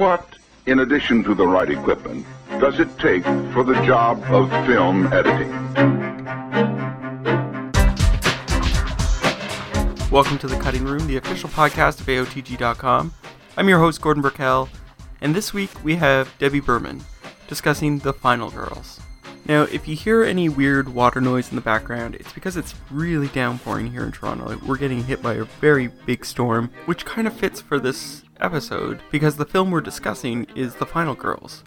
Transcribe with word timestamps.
What, 0.00 0.38
in 0.64 0.78
addition 0.78 1.22
to 1.24 1.34
the 1.34 1.46
right 1.46 1.68
equipment, 1.68 2.24
does 2.58 2.80
it 2.80 2.88
take 2.98 3.22
for 3.52 3.62
the 3.62 3.74
job 3.84 4.18
of 4.32 4.48
film 4.66 5.12
editing? 5.12 5.50
Welcome 10.10 10.38
to 10.38 10.46
The 10.46 10.58
Cutting 10.58 10.86
Room, 10.86 11.06
the 11.06 11.18
official 11.18 11.50
podcast 11.50 12.00
of 12.00 12.06
AOTG.com. 12.06 13.12
I'm 13.58 13.68
your 13.68 13.78
host, 13.78 14.00
Gordon 14.00 14.22
Burkell, 14.22 14.70
and 15.20 15.34
this 15.34 15.52
week 15.52 15.68
we 15.84 15.96
have 15.96 16.32
Debbie 16.38 16.60
Berman 16.60 17.02
discussing 17.46 17.98
The 17.98 18.14
Final 18.14 18.50
Girls. 18.50 19.00
Now, 19.44 19.64
if 19.64 19.86
you 19.86 19.96
hear 19.96 20.22
any 20.22 20.48
weird 20.48 20.94
water 20.94 21.20
noise 21.20 21.50
in 21.50 21.56
the 21.56 21.60
background, 21.60 22.14
it's 22.14 22.32
because 22.32 22.56
it's 22.56 22.74
really 22.90 23.28
downpouring 23.28 23.92
here 23.92 24.06
in 24.06 24.12
Toronto. 24.12 24.58
We're 24.66 24.78
getting 24.78 25.04
hit 25.04 25.20
by 25.20 25.34
a 25.34 25.44
very 25.44 25.88
big 26.06 26.24
storm, 26.24 26.70
which 26.86 27.04
kind 27.04 27.26
of 27.26 27.34
fits 27.34 27.60
for 27.60 27.78
this 27.78 28.22
episode 28.42 29.00
because 29.10 29.36
the 29.36 29.44
film 29.44 29.70
we're 29.70 29.80
discussing 29.80 30.46
is 30.54 30.74
The 30.74 30.86
Final 30.86 31.14
Girls, 31.14 31.64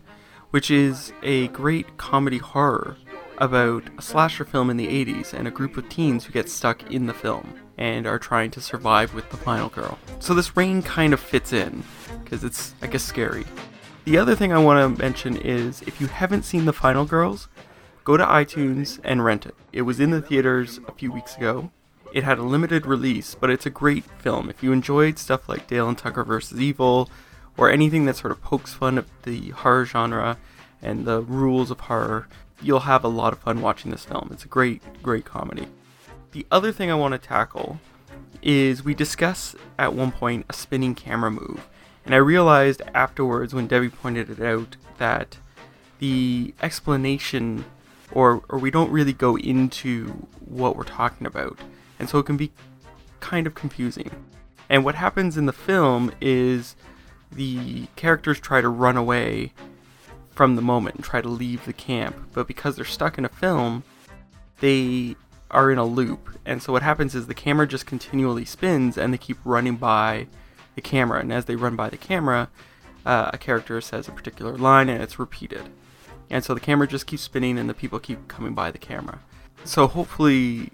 which 0.52 0.70
is 0.70 1.13
a 1.21 1.48
great 1.49 1.98
comedy 1.98 2.38
horror 2.38 2.98
about 3.38 3.84
a 3.98 4.02
slasher 4.02 4.45
film 4.45 4.70
in 4.70 4.77
the 4.77 4.88
80s 4.88 5.34
and 5.34 5.48
a 5.48 5.51
group 5.51 5.77
of 5.77 5.89
teens 5.89 6.25
who 6.25 6.34
get 6.34 6.49
stuck 6.49 6.91
in 6.91 7.05
the 7.05 7.13
film 7.13 7.53
and 7.77 8.05
are 8.05 8.20
trying 8.20 8.51
to 8.51 8.62
survive 8.62 9.13
with 9.13 9.29
the 9.29 9.38
final 9.38 9.70
girl. 9.70 9.98
So 10.20 10.34
this 10.34 10.55
rain 10.55 10.81
kind 10.81 11.13
of 11.13 11.20
fits 11.20 11.53
in 11.53 11.84
because 12.23 12.43
it's, 12.43 12.76
I 12.81 12.87
guess, 12.87 13.03
scary. 13.03 13.45
The 14.05 14.17
other 14.17 14.35
thing 14.35 14.51
I 14.51 14.59
want 14.59 14.98
to 14.98 15.01
mention 15.01 15.37
is 15.37 15.81
if 15.84 15.99
you 15.99 16.07
haven't 16.07 16.43
seen 16.43 16.65
The 16.65 16.73
Final 16.73 17.05
Girls, 17.05 17.48
go 18.03 18.17
to 18.17 18.26
iTunes 18.26 18.99
and 19.03 19.23
rent 19.23 19.45
it. 19.45 19.55
It 19.71 19.84
was 19.84 19.99
in 19.99 20.12
the 20.12 20.21
theaters 20.21 20.79
a 20.87 20.91
few 20.91 21.12
weeks 21.12 21.37
ago. 21.37 21.71
It 22.13 22.23
had 22.23 22.38
a 22.38 22.44
limited 22.44 22.85
release, 22.85 23.35
but 23.35 23.49
it's 23.49 23.66
a 23.66 23.72
great 23.72 24.05
film. 24.20 24.49
If 24.49 24.63
you 24.63 24.71
enjoyed 24.71 25.20
stuff 25.20 25.49
like 25.49 25.67
Dale 25.67 25.90
and 25.90 25.98
Tucker 25.98 26.23
vs. 26.23 26.62
Evil, 26.62 27.09
or 27.58 27.70
anything 27.70 28.05
that 28.05 28.16
sort 28.16 28.31
of 28.31 28.41
pokes 28.41 28.73
fun 28.73 28.98
at 28.98 29.05
the 29.23 29.49
horror 29.49 29.85
genre 29.85 30.38
and 30.81 31.05
the 31.05 31.21
rules 31.21 31.71
of 31.71 31.81
horror, 31.81 32.27
you'll 32.62 32.82
have 32.82 33.04
a 33.04 33.10
lot 33.10 33.34
of 33.34 33.40
fun 33.40 33.62
watching 33.62 33.91
this 33.91 34.05
film. 34.05 34.29
It's 34.32 34.46
a 34.46 34.48
great, 34.48 34.82
great 35.04 35.26
comedy. 35.26 35.68
The 36.32 36.46
other 36.52 36.71
thing 36.71 36.90
I 36.90 36.96
want 36.96 37.13
to 37.13 37.18
tackle 37.18 37.79
is 38.41 38.84
we 38.84 38.93
discuss 38.93 39.55
at 39.77 39.93
one 39.93 40.12
point 40.12 40.46
a 40.49 40.54
spinning 40.54 40.96
camera 40.96 41.32
move. 41.32 41.68
And 42.05 42.13
I 42.13 42.18
realized 42.18 42.82
afterwards 42.93 43.54
when 43.54 43.68
Debbie 43.68 43.90
pointed 43.90 44.30
it 44.30 44.41
out 44.41 44.76
that 44.98 45.37
the 45.99 46.54
explanation 46.62 47.65
or 48.12 48.43
or 48.49 48.59
we 48.59 48.70
don't 48.70 48.91
really 48.91 49.13
go 49.13 49.37
into 49.37 50.27
what 50.46 50.76
we're 50.76 50.84
talking 50.84 51.26
about. 51.26 51.57
And 51.99 52.10
so 52.10 52.20
it 52.20 52.26
can 52.26 52.38
be 52.38 52.52
kind 53.20 53.48
of 53.48 53.55
confusing. 53.55 54.12
And 54.70 54.84
what 54.84 54.96
happens 54.96 55.38
in 55.38 55.46
the 55.46 55.54
film 55.54 56.12
is 56.20 56.76
the 57.32 57.88
characters 57.96 58.40
try 58.40 58.62
to 58.62 58.70
run 58.70 58.98
away 58.98 59.54
from 60.32 60.55
the 60.55 60.62
moment 60.62 60.96
and 60.96 61.04
try 61.04 61.21
to 61.21 61.30
leave 61.30 61.66
the 61.66 61.74
camp, 61.74 62.16
but 62.34 62.48
because 62.48 62.76
they're 62.76 62.86
stuck 62.86 63.18
in 63.18 63.26
a 63.26 63.30
film, 63.30 63.84
they 64.59 65.16
are 65.52 65.72
in 65.72 65.78
a 65.78 65.86
loop. 65.86 66.38
And 66.46 66.62
so 66.62 66.74
what 66.74 66.81
happens 66.81 67.14
is 67.14 67.28
the 67.28 67.34
camera 67.34 67.68
just 67.68 67.86
continually 67.86 68.46
spins 68.46 68.97
and 68.97 69.14
they 69.14 69.18
keep 69.18 69.38
running 69.46 69.75
by 69.75 70.28
the 70.75 70.81
camera. 70.81 71.19
And 71.19 71.31
as 71.31 71.46
they 71.46 71.56
run 71.56 71.75
by 71.75 71.90
the 71.90 71.97
camera, 71.97 72.50
uh, 73.06 73.30
a 73.31 73.38
character 73.38 73.80
says 73.81 74.08
a 74.08 74.12
particular 74.12 74.58
line 74.58 74.90
and 74.90 75.03
it's 75.03 75.19
repeated. 75.19 75.69
And 76.30 76.44
so 76.44 76.53
the 76.53 76.59
camera 76.59 76.88
just 76.88 77.06
keeps 77.06 77.22
spinning 77.22 77.59
and 77.59 77.69
the 77.69 77.74
people 77.74 78.00
keep 78.00 78.28
coming 78.28 78.53
by 78.53 78.72
the 78.72 78.80
camera. 78.80 79.19
So 79.66 79.88
hopefully 79.88 80.72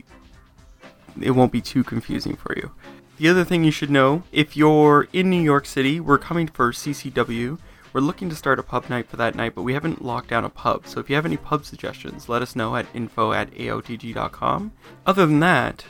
it 1.23 1.31
won't 1.31 1.51
be 1.51 1.61
too 1.61 1.83
confusing 1.83 2.35
for 2.35 2.53
you. 2.55 2.71
The 3.17 3.27
other 3.29 3.43
thing 3.43 3.63
you 3.63 3.71
should 3.71 3.89
know 3.89 4.23
if 4.31 4.55
you're 4.55 5.07
in 5.11 5.29
New 5.29 5.41
York 5.41 5.65
City, 5.65 5.99
we're 5.99 6.17
coming 6.17 6.47
for 6.47 6.71
CCW. 6.71 7.59
We're 7.91 8.01
looking 8.01 8.29
to 8.29 8.35
start 8.35 8.59
a 8.59 8.63
pub 8.63 8.89
night 8.89 9.09
for 9.09 9.17
that 9.17 9.35
night, 9.35 9.55
but 9.55 9.63
we 9.63 9.73
haven't 9.73 10.03
locked 10.03 10.29
down 10.29 10.45
a 10.45 10.49
pub. 10.49 10.87
So 10.87 10.99
if 10.99 11.09
you 11.09 11.15
have 11.15 11.25
any 11.25 11.37
pub 11.37 11.65
suggestions, 11.65 12.29
let 12.29 12.41
us 12.41 12.55
know 12.55 12.75
at 12.75 12.85
info 12.93 13.33
at 13.33 13.51
aotg.com. 13.51 14.71
Other 15.05 15.25
than 15.25 15.39
that, 15.39 15.85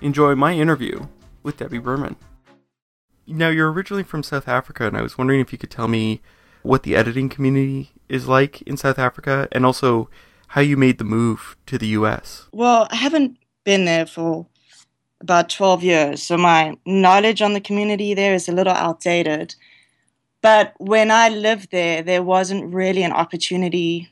enjoy 0.00 0.34
my 0.34 0.54
interview 0.54 1.06
with 1.42 1.58
Debbie 1.58 1.78
Berman. 1.78 2.16
Now, 3.26 3.50
you're 3.50 3.70
originally 3.70 4.02
from 4.02 4.22
South 4.22 4.48
Africa, 4.48 4.86
and 4.86 4.96
I 4.96 5.02
was 5.02 5.16
wondering 5.16 5.40
if 5.40 5.52
you 5.52 5.58
could 5.58 5.70
tell 5.70 5.88
me 5.88 6.20
what 6.62 6.82
the 6.82 6.96
editing 6.96 7.28
community 7.28 7.92
is 8.08 8.26
like 8.26 8.62
in 8.62 8.76
South 8.76 8.98
Africa 8.98 9.48
and 9.52 9.64
also 9.64 10.08
how 10.48 10.60
you 10.60 10.76
made 10.76 10.98
the 10.98 11.04
move 11.04 11.56
to 11.66 11.78
the 11.78 11.88
US. 11.88 12.48
Well, 12.52 12.88
I 12.90 12.96
haven't 12.96 13.38
been 13.64 13.84
there 13.84 14.06
for 14.06 14.46
about 15.22 15.48
12 15.48 15.82
years, 15.82 16.22
so 16.22 16.36
my 16.36 16.76
knowledge 16.84 17.40
on 17.40 17.54
the 17.54 17.60
community 17.60 18.12
there 18.12 18.34
is 18.34 18.48
a 18.48 18.52
little 18.52 18.72
outdated. 18.72 19.54
But 20.42 20.74
when 20.78 21.10
I 21.10 21.28
lived 21.28 21.70
there, 21.70 22.02
there 22.02 22.22
wasn't 22.22 22.74
really 22.74 23.04
an 23.04 23.12
opportunity, 23.12 24.08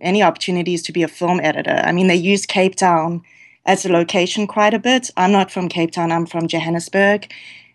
any 0.00 0.22
opportunities 0.22 0.82
to 0.84 0.92
be 0.92 1.02
a 1.02 1.08
film 1.08 1.40
editor. 1.40 1.82
I 1.84 1.92
mean, 1.92 2.06
they 2.06 2.14
used 2.14 2.48
Cape 2.48 2.76
Town 2.76 3.22
as 3.66 3.84
a 3.84 3.92
location 3.92 4.46
quite 4.46 4.74
a 4.74 4.78
bit. 4.78 5.10
I'm 5.16 5.32
not 5.32 5.50
from 5.50 5.68
Cape 5.68 5.90
Town, 5.90 6.12
I'm 6.12 6.26
from 6.26 6.46
Johannesburg. 6.46 7.30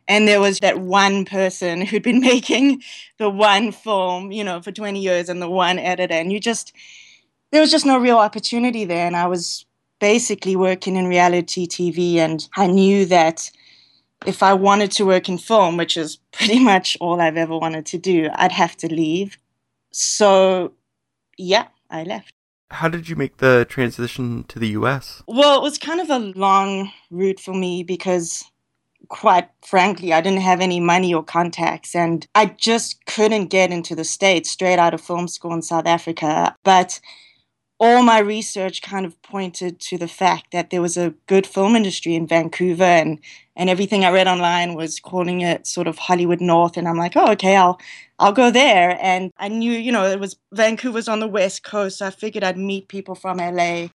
And 0.07 0.25
there 0.25 0.39
was 0.39 0.59
that 0.59 0.79
one 0.79 1.25
person 1.25 1.81
who'd 1.81 2.03
been 2.03 2.21
making 2.33 2.81
the 3.17 3.29
one 3.29 3.71
film, 3.73 4.31
you 4.31 4.43
know, 4.43 4.61
for 4.61 4.71
20 4.71 4.99
years 4.99 5.29
and 5.29 5.41
the 5.41 5.49
one 5.49 5.77
editor. 5.77 6.13
And 6.13 6.31
you 6.31 6.39
just, 6.39 6.73
there 7.51 7.61
was 7.61 7.71
just 7.71 7.85
no 7.85 7.99
real 7.99 8.17
opportunity 8.17 8.85
there. 8.85 9.05
And 9.05 9.17
I 9.17 9.27
was 9.27 9.65
basically 9.99 10.55
working 10.55 10.95
in 10.95 11.07
reality 11.07 11.67
TV. 11.67 12.15
And 12.15 12.47
I 12.55 12.67
knew 12.67 13.05
that 13.05 13.51
if 14.25 14.41
I 14.43 14.53
wanted 14.53 14.91
to 14.93 15.05
work 15.05 15.29
in 15.29 15.37
film, 15.37 15.77
which 15.77 15.97
is 15.97 16.17
pretty 16.31 16.59
much 16.59 16.97
all 16.99 17.21
I've 17.21 17.37
ever 17.37 17.57
wanted 17.57 17.85
to 17.87 17.97
do, 17.97 18.29
I'd 18.35 18.51
have 18.51 18.75
to 18.77 18.87
leave. 18.87 19.37
So, 19.91 20.73
yeah, 21.37 21.67
I 21.89 22.03
left. 22.03 22.31
How 22.69 22.89
did 22.89 23.07
you 23.07 23.15
make 23.15 23.37
the 23.37 23.65
transition 23.69 24.43
to 24.49 24.59
the 24.59 24.67
US? 24.69 25.23
Well, 25.27 25.57
it 25.57 25.61
was 25.61 25.77
kind 25.77 26.01
of 26.01 26.09
a 26.09 26.19
long 26.19 26.91
route 27.09 27.39
for 27.39 27.53
me 27.53 27.83
because 27.83 28.43
quite 29.09 29.49
frankly, 29.65 30.13
I 30.13 30.21
didn't 30.21 30.41
have 30.41 30.61
any 30.61 30.79
money 30.79 31.13
or 31.13 31.23
contacts, 31.23 31.95
and 31.95 32.27
I 32.35 32.47
just 32.57 33.05
couldn't 33.05 33.47
get 33.47 33.71
into 33.71 33.95
the 33.95 34.03
States 34.03 34.49
straight 34.49 34.79
out 34.79 34.93
of 34.93 35.01
film 35.01 35.27
school 35.27 35.53
in 35.53 35.61
South 35.61 35.85
Africa. 35.85 36.55
But 36.63 36.99
all 37.79 38.01
my 38.01 38.19
research 38.19 38.81
kind 38.81 39.05
of 39.05 39.21
pointed 39.21 39.79
to 39.79 39.97
the 39.97 40.07
fact 40.07 40.51
that 40.51 40.69
there 40.69 40.81
was 40.81 40.97
a 40.97 41.13
good 41.27 41.45
film 41.45 41.75
industry 41.75 42.15
in 42.15 42.27
Vancouver 42.27 42.83
and 42.83 43.19
and 43.55 43.69
everything 43.69 44.05
I 44.05 44.11
read 44.11 44.27
online 44.27 44.75
was 44.75 44.99
calling 44.99 45.41
it 45.41 45.65
sort 45.65 45.87
of 45.87 45.97
Hollywood 45.97 46.41
North 46.41 46.77
and 46.77 46.87
I'm 46.87 46.97
like, 46.97 47.15
"Oh, 47.15 47.31
okay, 47.31 47.55
I'll 47.55 47.79
I'll 48.19 48.33
go 48.33 48.51
there." 48.51 48.97
And 49.01 49.31
I 49.37 49.47
knew, 49.47 49.71
you 49.71 49.91
know, 49.91 50.05
it 50.05 50.19
was 50.19 50.37
Vancouver's 50.53 51.07
on 51.07 51.19
the 51.19 51.27
west 51.27 51.63
coast, 51.63 51.99
so 51.99 52.07
I 52.07 52.11
figured 52.11 52.43
I'd 52.43 52.57
meet 52.57 52.87
people 52.87 53.15
from 53.15 53.37
LA 53.39 53.89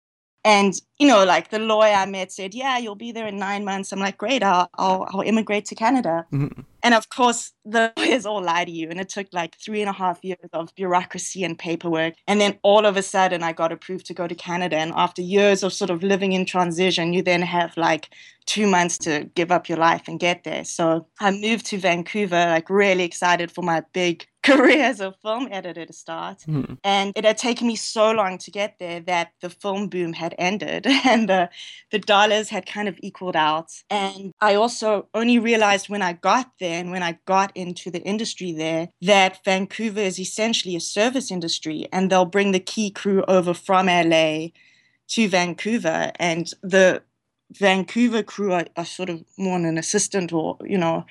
and 0.45 0.75
you 0.99 1.07
know, 1.07 1.25
like 1.25 1.51
the 1.51 1.59
lawyer 1.59 1.95
I 1.95 2.07
met 2.07 2.33
said, 2.33 2.55
"Yeah, 2.55 2.79
you'll 2.79 2.95
be 2.97 3.13
there 3.13 3.27
in 3.27 3.37
nine 3.39 3.65
months." 3.65 3.93
I'm 3.93 4.01
like, 4.01 4.19
"Great, 4.19 4.43
I'll 4.43 4.69
I'll, 4.75 5.07
I'll 5.13 5.21
immigrate 5.23 5.67
to 5.67 5.75
Canada." 5.75 6.27
Mm-hmm. 6.33 6.63
And 6.83 6.95
of 6.95 7.09
course, 7.09 7.53
the 7.65 7.93
lawyers 7.97 8.27
all 8.27 8.43
lie 8.43 8.65
to 8.65 8.71
you, 8.71 8.89
and 8.91 9.01
it 9.01 9.09
took 9.09 9.29
like 9.33 9.57
three 9.57 9.81
and 9.81 9.89
a 9.89 9.93
half 9.93 10.23
years 10.23 10.39
of 10.53 10.75
bureaucracy 10.75 11.45
and 11.45 11.59
paperwork. 11.59 12.15
And 12.27 12.41
then 12.41 12.59
all 12.63 12.87
of 12.87 12.97
a 12.97 13.03
sudden, 13.03 13.43
I 13.43 13.53
got 13.53 13.73
approved 13.73 14.07
to 14.07 14.15
go 14.15 14.27
to 14.27 14.35
Canada. 14.35 14.77
And 14.77 14.93
after 14.97 15.23
years 15.23 15.63
of 15.63 15.73
sort 15.73 15.91
of 15.91 16.03
living 16.03 16.33
in 16.33 16.45
transition, 16.45 17.13
you 17.13 17.23
then 17.23 17.43
have 17.43 17.77
like 17.77 18.09
two 18.47 18.67
months 18.67 18.99
to 18.99 19.31
give 19.35 19.51
up 19.51 19.69
your 19.69 19.79
life 19.79 20.09
and 20.09 20.19
get 20.19 20.45
there. 20.45 20.65
So 20.65 21.07
I 21.21 21.31
moved 21.31 21.67
to 21.67 21.79
Vancouver, 21.79 22.47
like 22.47 22.69
really 22.69 23.05
excited 23.05 23.51
for 23.51 23.63
my 23.63 23.83
big 23.93 24.27
career 24.43 24.83
as 24.83 25.01
a 25.01 25.15
film 25.23 25.49
editor 25.53 25.87
to 25.87 25.93
start. 25.93 26.39
Mm. 26.49 26.79
And 26.83 27.13
it 27.15 27.25
had 27.25 27.39
taken 27.39 27.69
me 27.69 27.77
so 27.77 28.11
long 28.11 28.39
to 28.39 28.51
get 28.51 28.79
there 28.81 28.99
that 29.01 29.33
the 29.41 29.51
film 29.51 29.89
boom 29.89 30.13
had 30.13 30.35
ended 30.37 30.87
and 31.05 31.29
the, 31.29 31.49
the 31.93 32.01
dollars 32.01 32.49
had 32.49 32.67
kind 32.67 32.89
of 32.89 32.99
equaled 33.03 33.37
out. 33.37 33.71
And 33.89 34.33
I 34.41 34.55
also 34.57 35.09
only 35.15 35.39
realized 35.39 35.89
when 35.89 36.03
I 36.03 36.15
got 36.15 36.51
there 36.59 36.72
and 36.73 36.91
when 36.91 37.03
I 37.03 37.19
got 37.27 37.57
into 37.57 37.91
the 37.91 38.03
industry 38.03 38.53
there 38.53 38.89
that 39.03 39.45
Vancouver 39.45 40.01
is 40.01 40.19
essentially 40.19 40.77
a 40.77 40.81
service 40.81 41.31
industry 41.31 41.89
and 41.93 42.11
they'll 42.11 42.25
bring 42.25 42.53
the 42.53 42.61
key 42.61 42.91
crew 42.91 43.25
over 43.29 43.55
from 43.55 43.87
LA 43.87 44.49
to 45.09 45.29
Vancouver. 45.29 46.13
And 46.19 46.51
the 46.63 47.03
Vancouver 47.51 48.23
crew 48.23 48.53
are, 48.53 48.67
are 48.77 48.85
sort 48.85 49.11
of 49.11 49.25
more 49.37 49.59
an 49.59 49.79
assistant 49.79 50.33
or, 50.33 50.57
you 50.65 50.79
know, 50.79 51.07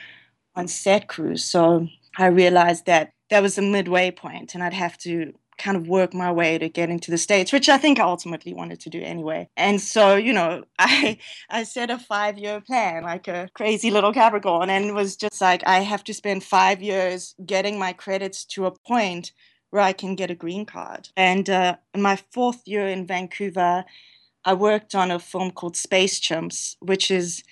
on 0.55 0.67
set 0.67 1.07
crews. 1.07 1.43
So 1.43 1.87
I 2.17 2.27
realized 2.27 2.85
that 2.87 3.11
that 3.29 3.43
was 3.43 3.57
a 3.57 3.61
midway 3.61 4.11
point 4.11 4.53
and 4.53 4.63
I'd 4.63 4.73
have 4.73 4.97
to 4.99 5.33
kind 5.61 5.77
of 5.77 5.87
work 5.87 6.13
my 6.13 6.31
way 6.31 6.57
to 6.57 6.67
get 6.69 6.89
into 6.89 7.11
the 7.11 7.17
states 7.17 7.53
which 7.53 7.69
i 7.69 7.77
think 7.77 7.99
i 7.99 8.03
ultimately 8.03 8.53
wanted 8.53 8.79
to 8.79 8.89
do 8.89 9.01
anyway 9.01 9.47
and 9.55 9.79
so 9.79 10.15
you 10.15 10.33
know 10.33 10.63
i 10.79 11.17
i 11.49 11.63
set 11.63 11.89
a 11.89 11.97
five 11.97 12.37
year 12.37 12.61
plan 12.61 13.03
like 13.03 13.27
a 13.27 13.49
crazy 13.53 13.91
little 13.91 14.13
capricorn 14.13 14.69
and 14.69 14.95
was 14.95 15.15
just 15.15 15.39
like 15.41 15.61
i 15.65 15.79
have 15.79 16.03
to 16.03 16.13
spend 16.13 16.43
five 16.43 16.81
years 16.81 17.35
getting 17.45 17.77
my 17.77 17.93
credits 17.93 18.43
to 18.45 18.65
a 18.65 18.71
point 18.87 19.31
where 19.69 19.81
i 19.81 19.93
can 19.93 20.15
get 20.15 20.31
a 20.31 20.35
green 20.35 20.65
card 20.65 21.09
and 21.15 21.49
uh, 21.49 21.75
in 21.93 22.01
my 22.01 22.17
fourth 22.31 22.61
year 22.65 22.87
in 22.87 23.05
vancouver 23.05 23.85
i 24.45 24.53
worked 24.53 24.95
on 24.95 25.11
a 25.11 25.19
film 25.19 25.51
called 25.51 25.77
space 25.77 26.19
chimps 26.19 26.75
which 26.79 27.11
is 27.11 27.43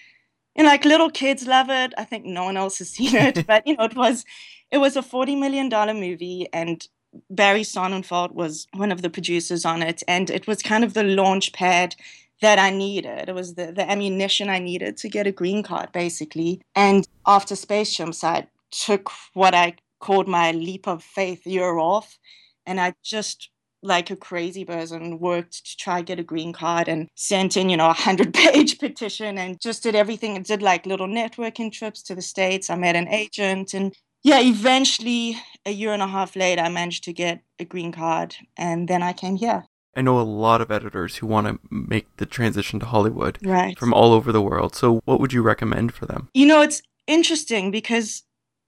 and 0.59 0.67
like 0.67 0.83
little 0.83 1.09
kids 1.09 1.47
love 1.47 1.69
it. 1.69 1.93
I 1.97 2.03
think 2.03 2.25
no 2.25 2.43
one 2.43 2.57
else 2.57 2.79
has 2.79 2.89
seen 2.95 3.15
it, 3.15 3.47
but 3.47 3.65
you 3.65 3.75
know, 3.77 3.85
it 3.85 3.95
was 3.95 4.25
it 4.71 4.77
was 4.77 4.95
a 4.95 5.01
forty 5.01 5.35
million 5.35 5.69
dollar 5.69 5.93
movie, 5.93 6.47
and 6.53 6.85
Barry 7.29 7.61
Sonnenfeld 7.61 8.33
was 8.33 8.67
one 8.73 8.91
of 8.91 9.01
the 9.01 9.09
producers 9.09 9.65
on 9.65 9.81
it, 9.81 10.03
and 10.07 10.29
it 10.29 10.47
was 10.47 10.61
kind 10.61 10.83
of 10.83 10.93
the 10.93 11.03
launch 11.03 11.53
pad 11.53 11.95
that 12.41 12.59
I 12.59 12.69
needed. 12.69 13.29
It 13.29 13.35
was 13.35 13.55
the, 13.55 13.71
the 13.71 13.89
ammunition 13.89 14.49
I 14.49 14.59
needed 14.59 14.97
to 14.97 15.09
get 15.09 15.27
a 15.27 15.31
green 15.31 15.63
card, 15.63 15.91
basically. 15.91 16.61
And 16.75 17.07
after 17.25 17.55
Space 17.55 17.95
Chimps, 17.95 18.23
I 18.23 18.47
took 18.71 19.11
what 19.33 19.53
I 19.53 19.75
called 19.99 20.27
my 20.27 20.51
leap 20.51 20.87
of 20.87 21.03
faith 21.03 21.45
year 21.45 21.77
off, 21.77 22.17
and 22.65 22.79
I 22.79 22.93
just 23.03 23.49
like 23.81 24.09
a 24.09 24.15
crazy 24.15 24.65
person 24.65 25.19
worked 25.19 25.65
to 25.65 25.77
try 25.77 26.01
get 26.01 26.19
a 26.19 26.23
green 26.23 26.51
card 26.51 26.87
and 26.87 27.07
sent 27.15 27.55
in 27.55 27.69
you 27.69 27.77
know 27.77 27.89
a 27.89 27.93
hundred 27.93 28.33
page 28.33 28.77
petition 28.77 29.37
and 29.37 29.59
just 29.61 29.83
did 29.83 29.95
everything 29.95 30.35
and 30.35 30.45
did 30.45 30.61
like 30.61 30.85
little 30.85 31.07
networking 31.07 31.71
trips 31.71 32.01
to 32.01 32.13
the 32.13 32.21
states 32.21 32.69
i 32.69 32.75
met 32.75 32.97
an 32.97 33.07
agent 33.07 33.73
and 33.73 33.95
yeah, 34.23 34.39
eventually, 34.41 35.37
a 35.65 35.71
year 35.71 35.93
and 35.93 36.01
a 36.01 36.07
half 36.07 36.35
later, 36.35 36.61
I 36.61 36.69
managed 36.69 37.03
to 37.05 37.13
get 37.13 37.41
a 37.59 37.65
green 37.65 37.91
card, 37.91 38.35
and 38.57 38.87
then 38.87 39.01
I 39.01 39.13
came 39.13 39.35
here. 39.35 39.65
I 39.95 40.01
know 40.01 40.19
a 40.19 40.21
lot 40.21 40.61
of 40.61 40.71
editors 40.71 41.17
who 41.17 41.27
want 41.27 41.47
to 41.47 41.59
make 41.69 42.15
the 42.17 42.25
transition 42.25 42.79
to 42.79 42.85
Hollywood 42.85 43.39
right. 43.43 43.77
from 43.77 43.93
all 43.93 44.13
over 44.13 44.31
the 44.31 44.41
world. 44.41 44.75
So, 44.75 45.01
what 45.05 45.19
would 45.19 45.33
you 45.33 45.41
recommend 45.41 45.93
for 45.93 46.05
them? 46.05 46.29
You 46.33 46.45
know, 46.45 46.61
it's 46.61 46.81
interesting 47.07 47.71
because 47.71 48.23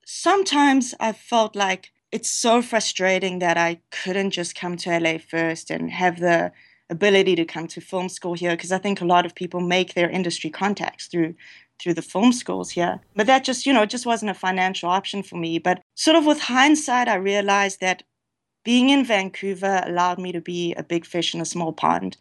sometimes 0.05 0.93
I 0.99 1.13
felt 1.13 1.55
like 1.55 1.91
it's 2.11 2.29
so 2.29 2.61
frustrating 2.61 3.39
that 3.39 3.57
I 3.57 3.79
couldn't 3.91 4.31
just 4.31 4.55
come 4.55 4.75
to 4.77 4.99
LA 4.99 5.17
first 5.17 5.69
and 5.69 5.91
have 5.91 6.19
the 6.19 6.51
ability 6.89 7.35
to 7.37 7.45
come 7.45 7.67
to 7.67 7.79
film 7.79 8.09
school 8.09 8.33
here 8.33 8.51
because 8.51 8.71
I 8.71 8.77
think 8.77 8.99
a 8.99 9.05
lot 9.05 9.25
of 9.25 9.33
people 9.33 9.61
make 9.61 9.93
their 9.93 10.09
industry 10.09 10.49
contacts 10.49 11.07
through 11.07 11.35
through 11.81 11.95
the 11.95 12.01
film 12.01 12.31
schools 12.31 12.69
here. 12.69 12.99
But 13.15 13.27
that 13.27 13.43
just, 13.43 13.65
you 13.65 13.73
know, 13.73 13.81
it 13.81 13.89
just 13.89 14.05
wasn't 14.05 14.31
a 14.31 14.35
financial 14.35 14.89
option 14.89 15.23
for 15.23 15.37
me. 15.37 15.59
But 15.59 15.81
sort 15.95 16.15
of 16.15 16.25
with 16.25 16.41
hindsight, 16.41 17.07
I 17.07 17.15
realized 17.15 17.79
that 17.81 18.03
being 18.63 18.89
in 18.89 19.03
Vancouver 19.03 19.81
allowed 19.85 20.19
me 20.19 20.31
to 20.31 20.41
be 20.41 20.73
a 20.75 20.83
big 20.83 21.05
fish 21.05 21.33
in 21.33 21.41
a 21.41 21.45
small 21.45 21.73
pond 21.73 22.17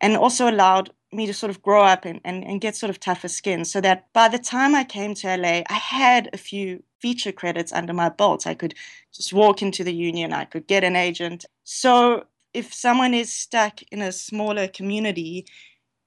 and 0.00 0.16
also 0.16 0.50
allowed 0.50 0.90
me 1.12 1.26
to 1.26 1.34
sort 1.34 1.50
of 1.50 1.62
grow 1.62 1.84
up 1.84 2.04
and, 2.04 2.20
and, 2.24 2.44
and 2.44 2.60
get 2.60 2.74
sort 2.74 2.90
of 2.90 2.98
tougher 2.98 3.28
skin 3.28 3.64
so 3.64 3.80
that 3.80 4.12
by 4.12 4.28
the 4.28 4.38
time 4.38 4.74
I 4.74 4.82
came 4.82 5.14
to 5.14 5.36
LA, 5.36 5.62
I 5.68 5.74
had 5.74 6.28
a 6.32 6.36
few 6.36 6.82
feature 7.00 7.32
credits 7.32 7.72
under 7.72 7.92
my 7.92 8.08
belt. 8.08 8.46
I 8.46 8.54
could 8.54 8.74
just 9.12 9.32
walk 9.32 9.62
into 9.62 9.84
the 9.84 9.94
union, 9.94 10.32
I 10.32 10.44
could 10.44 10.66
get 10.66 10.82
an 10.82 10.96
agent. 10.96 11.44
So 11.62 12.24
if 12.52 12.74
someone 12.74 13.14
is 13.14 13.32
stuck 13.32 13.82
in 13.92 14.02
a 14.02 14.10
smaller 14.10 14.66
community, 14.68 15.46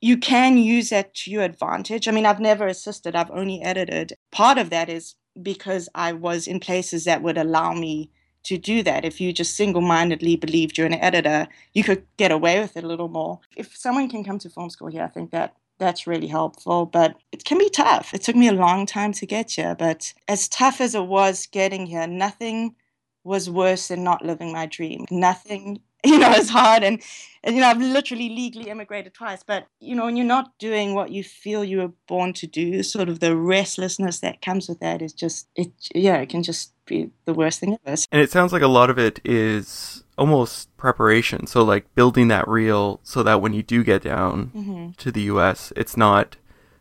you 0.01 0.17
can 0.17 0.57
use 0.57 0.89
that 0.89 1.13
to 1.15 1.31
your 1.31 1.44
advantage. 1.44 2.07
I 2.07 2.11
mean, 2.11 2.25
I've 2.25 2.39
never 2.39 2.67
assisted, 2.67 3.15
I've 3.15 3.31
only 3.31 3.61
edited. 3.61 4.13
Part 4.31 4.57
of 4.57 4.69
that 4.69 4.89
is 4.89 5.15
because 5.41 5.89
I 5.95 6.13
was 6.13 6.47
in 6.47 6.59
places 6.59 7.05
that 7.05 7.21
would 7.23 7.38
allow 7.38 7.73
me 7.73 8.11
to 8.44 8.57
do 8.57 8.81
that. 8.83 9.05
If 9.05 9.19
you 9.19 9.33
just 9.33 9.55
single 9.55 9.81
mindedly 9.81 10.35
believed 10.35 10.77
you're 10.77 10.88
an 10.88 10.94
editor, 10.94 11.47
you 11.73 11.83
could 11.83 12.05
get 12.17 12.31
away 12.31 12.59
with 12.59 12.77
it 12.77 12.83
a 12.83 12.88
little 12.88 13.09
more. 13.09 13.39
If 13.55 13.75
someone 13.75 14.09
can 14.09 14.23
come 14.23 14.39
to 14.39 14.49
film 14.49 14.69
school 14.69 14.88
here, 14.88 15.03
I 15.03 15.07
think 15.07 15.31
that 15.31 15.55
that's 15.79 16.07
really 16.07 16.27
helpful, 16.27 16.85
but 16.85 17.17
it 17.31 17.44
can 17.44 17.57
be 17.57 17.69
tough. 17.69 18.13
It 18.13 18.21
took 18.23 18.35
me 18.35 18.47
a 18.47 18.53
long 18.53 18.85
time 18.85 19.13
to 19.13 19.25
get 19.25 19.51
here, 19.51 19.75
but 19.75 20.13
as 20.27 20.47
tough 20.47 20.81
as 20.81 20.95
it 20.95 21.05
was 21.05 21.45
getting 21.47 21.85
here, 21.85 22.07
nothing 22.07 22.75
was 23.23 23.49
worse 23.49 23.89
than 23.89 24.03
not 24.03 24.25
living 24.25 24.51
my 24.51 24.65
dream. 24.65 25.05
Nothing 25.11 25.81
you 26.12 26.19
know, 26.19 26.31
it's 26.31 26.50
hard. 26.50 26.83
And, 26.83 27.01
and, 27.44 27.56
you 27.56 27.62
know, 27.62 27.68
I've 27.68 27.81
literally 27.81 28.30
legally 28.30 28.69
immigrated 28.69 29.13
twice. 29.13 29.44
But, 29.44 29.68
you 29.80 29.95
know, 29.95 30.06
when 30.06 30.18
you're 30.18 30.25
not 30.25 30.57
doing 30.59 30.94
what 30.94 31.12
you 31.12 31.24
feel 31.24 31.63
you 31.63 31.80
were 31.80 31.92
born 32.07 32.33
to 32.33 32.48
do, 32.48 32.83
sort 32.83 33.09
of 33.09 33.19
the 33.19 33.36
restlessness 33.36 34.19
that 34.21 34.42
comes 34.42 34.68
with 34.68 34.80
that 34.80 35.01
is 35.01 35.13
just, 35.13 35.48
it, 35.56 35.71
yeah, 35.94 36.18
it 36.18 36.30
can 36.30 36.44
just 36.44 36.74
be 36.86 37.12
the 37.25 37.33
worst 37.33 37.59
thing 37.59 37.77
ever. 37.86 37.98
And 38.12 38.21
it 38.21 38.31
sounds 38.31 38.54
like 38.54 38.62
a 38.62 38.68
lot 38.68 38.89
of 38.89 38.98
it 38.98 39.19
is 39.24 40.04
almost 40.18 40.75
preparation. 40.77 41.48
So, 41.48 41.63
like 41.63 41.94
building 41.95 42.27
that 42.30 42.48
reel 42.48 43.00
so 43.04 43.24
that 43.24 43.42
when 43.42 43.54
you 43.54 43.63
do 43.63 43.83
get 43.83 44.01
down 44.01 44.51
mm-hmm. 44.56 44.92
to 44.98 45.12
the 45.12 45.21
US, 45.24 45.71
it's 45.75 45.95
not 45.95 46.38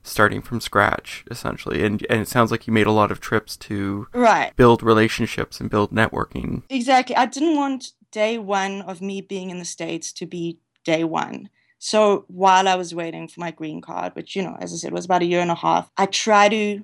starting 0.07 0.41
from 0.41 0.61
scratch 0.61 1.25
essentially 1.31 1.85
and 1.85 2.07
and 2.09 2.21
it 2.21 2.29
sounds 2.29 2.53
like 2.53 2.67
you 2.67 2.73
made 2.73 2.87
a 2.87 2.93
lot 2.93 3.11
of 3.11 3.21
trips 3.21 3.57
to 3.57 4.07
right 4.13 4.55
build 4.57 4.83
relationships 4.83 5.61
and 5.61 5.69
build 5.69 5.91
networking 5.91 6.63
exactly 6.69 7.17
i 7.17 7.27
didn't 7.27 7.57
want 7.57 7.93
day 8.17 8.39
one 8.39 8.81
of 8.81 9.03
me 9.03 9.21
being 9.21 9.51
in 9.51 9.59
the 9.59 9.65
States 9.67 10.11
to 10.11 10.25
be 10.25 10.59
day 10.85 11.05
one. 11.05 11.51
So 11.79 12.25
while 12.29 12.67
I 12.67 12.75
was 12.75 12.95
waiting 12.95 13.29
for 13.29 13.41
my 13.41 13.51
green 13.51 13.83
card, 13.83 14.15
which, 14.17 14.35
you 14.35 14.43
know, 14.43 14.57
as 14.59 14.73
I 14.73 14.77
said, 14.77 14.95
was 14.95 15.05
about 15.05 15.21
a 15.21 15.27
year 15.27 15.43
and 15.43 15.51
a 15.51 15.55
half, 15.55 15.91
I 15.99 16.07
try 16.07 16.49
to 16.49 16.83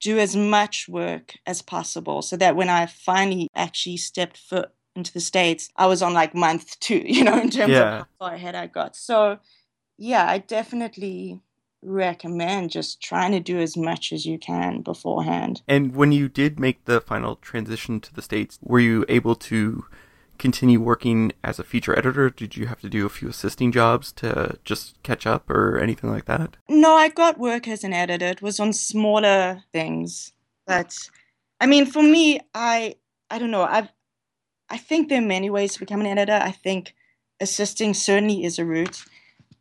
do 0.00 0.20
as 0.20 0.36
much 0.36 0.88
work 0.88 1.34
as 1.46 1.62
possible 1.62 2.22
so 2.22 2.36
that 2.36 2.54
when 2.54 2.68
I 2.68 2.86
finally 2.86 3.48
actually 3.56 3.96
stepped 3.96 4.36
foot 4.36 4.70
into 4.94 5.12
the 5.12 5.18
States, 5.18 5.68
I 5.74 5.86
was 5.86 6.00
on 6.00 6.14
like 6.14 6.32
month 6.32 6.78
two, 6.78 7.02
you 7.04 7.24
know, 7.24 7.36
in 7.40 7.50
terms 7.50 7.72
yeah. 7.72 7.82
of 7.82 7.98
how 7.98 8.06
far 8.20 8.34
ahead 8.34 8.54
I 8.54 8.68
got. 8.68 8.94
So, 8.94 9.40
yeah, 9.96 10.30
I 10.30 10.38
definitely 10.38 11.40
recommend 11.82 12.70
just 12.70 13.00
trying 13.00 13.32
to 13.32 13.40
do 13.40 13.58
as 13.58 13.76
much 13.76 14.12
as 14.12 14.24
you 14.24 14.38
can 14.38 14.82
beforehand. 14.82 15.60
And 15.66 15.96
when 15.96 16.12
you 16.12 16.28
did 16.28 16.60
make 16.60 16.84
the 16.84 17.00
final 17.00 17.34
transition 17.34 17.98
to 18.02 18.14
the 18.14 18.22
States, 18.22 18.60
were 18.62 18.78
you 18.78 19.04
able 19.08 19.34
to 19.34 19.84
continue 20.38 20.80
working 20.80 21.32
as 21.42 21.58
a 21.58 21.64
feature 21.64 21.96
editor? 21.98 22.30
Did 22.30 22.56
you 22.56 22.66
have 22.66 22.80
to 22.80 22.88
do 22.88 23.06
a 23.06 23.10
few 23.10 23.28
assisting 23.28 23.72
jobs 23.72 24.12
to 24.12 24.58
just 24.64 25.02
catch 25.02 25.26
up 25.26 25.50
or 25.50 25.78
anything 25.78 26.10
like 26.10 26.26
that? 26.26 26.56
No, 26.68 26.94
I 26.94 27.08
got 27.08 27.38
work 27.38 27.68
as 27.68 27.84
an 27.84 27.92
editor. 27.92 28.26
It 28.26 28.42
was 28.42 28.60
on 28.60 28.72
smaller 28.72 29.62
things. 29.72 30.32
But 30.66 30.96
I 31.60 31.66
mean, 31.66 31.86
for 31.86 32.02
me, 32.02 32.40
I 32.54 32.96
I 33.30 33.38
don't 33.38 33.50
know. 33.50 33.62
I 33.62 33.88
I 34.70 34.78
think 34.78 35.08
there 35.08 35.18
are 35.18 35.26
many 35.26 35.50
ways 35.50 35.74
to 35.74 35.80
become 35.80 36.00
an 36.00 36.06
editor. 36.06 36.38
I 36.40 36.52
think 36.52 36.94
assisting 37.40 37.94
certainly 37.94 38.44
is 38.44 38.58
a 38.58 38.64
route, 38.64 39.04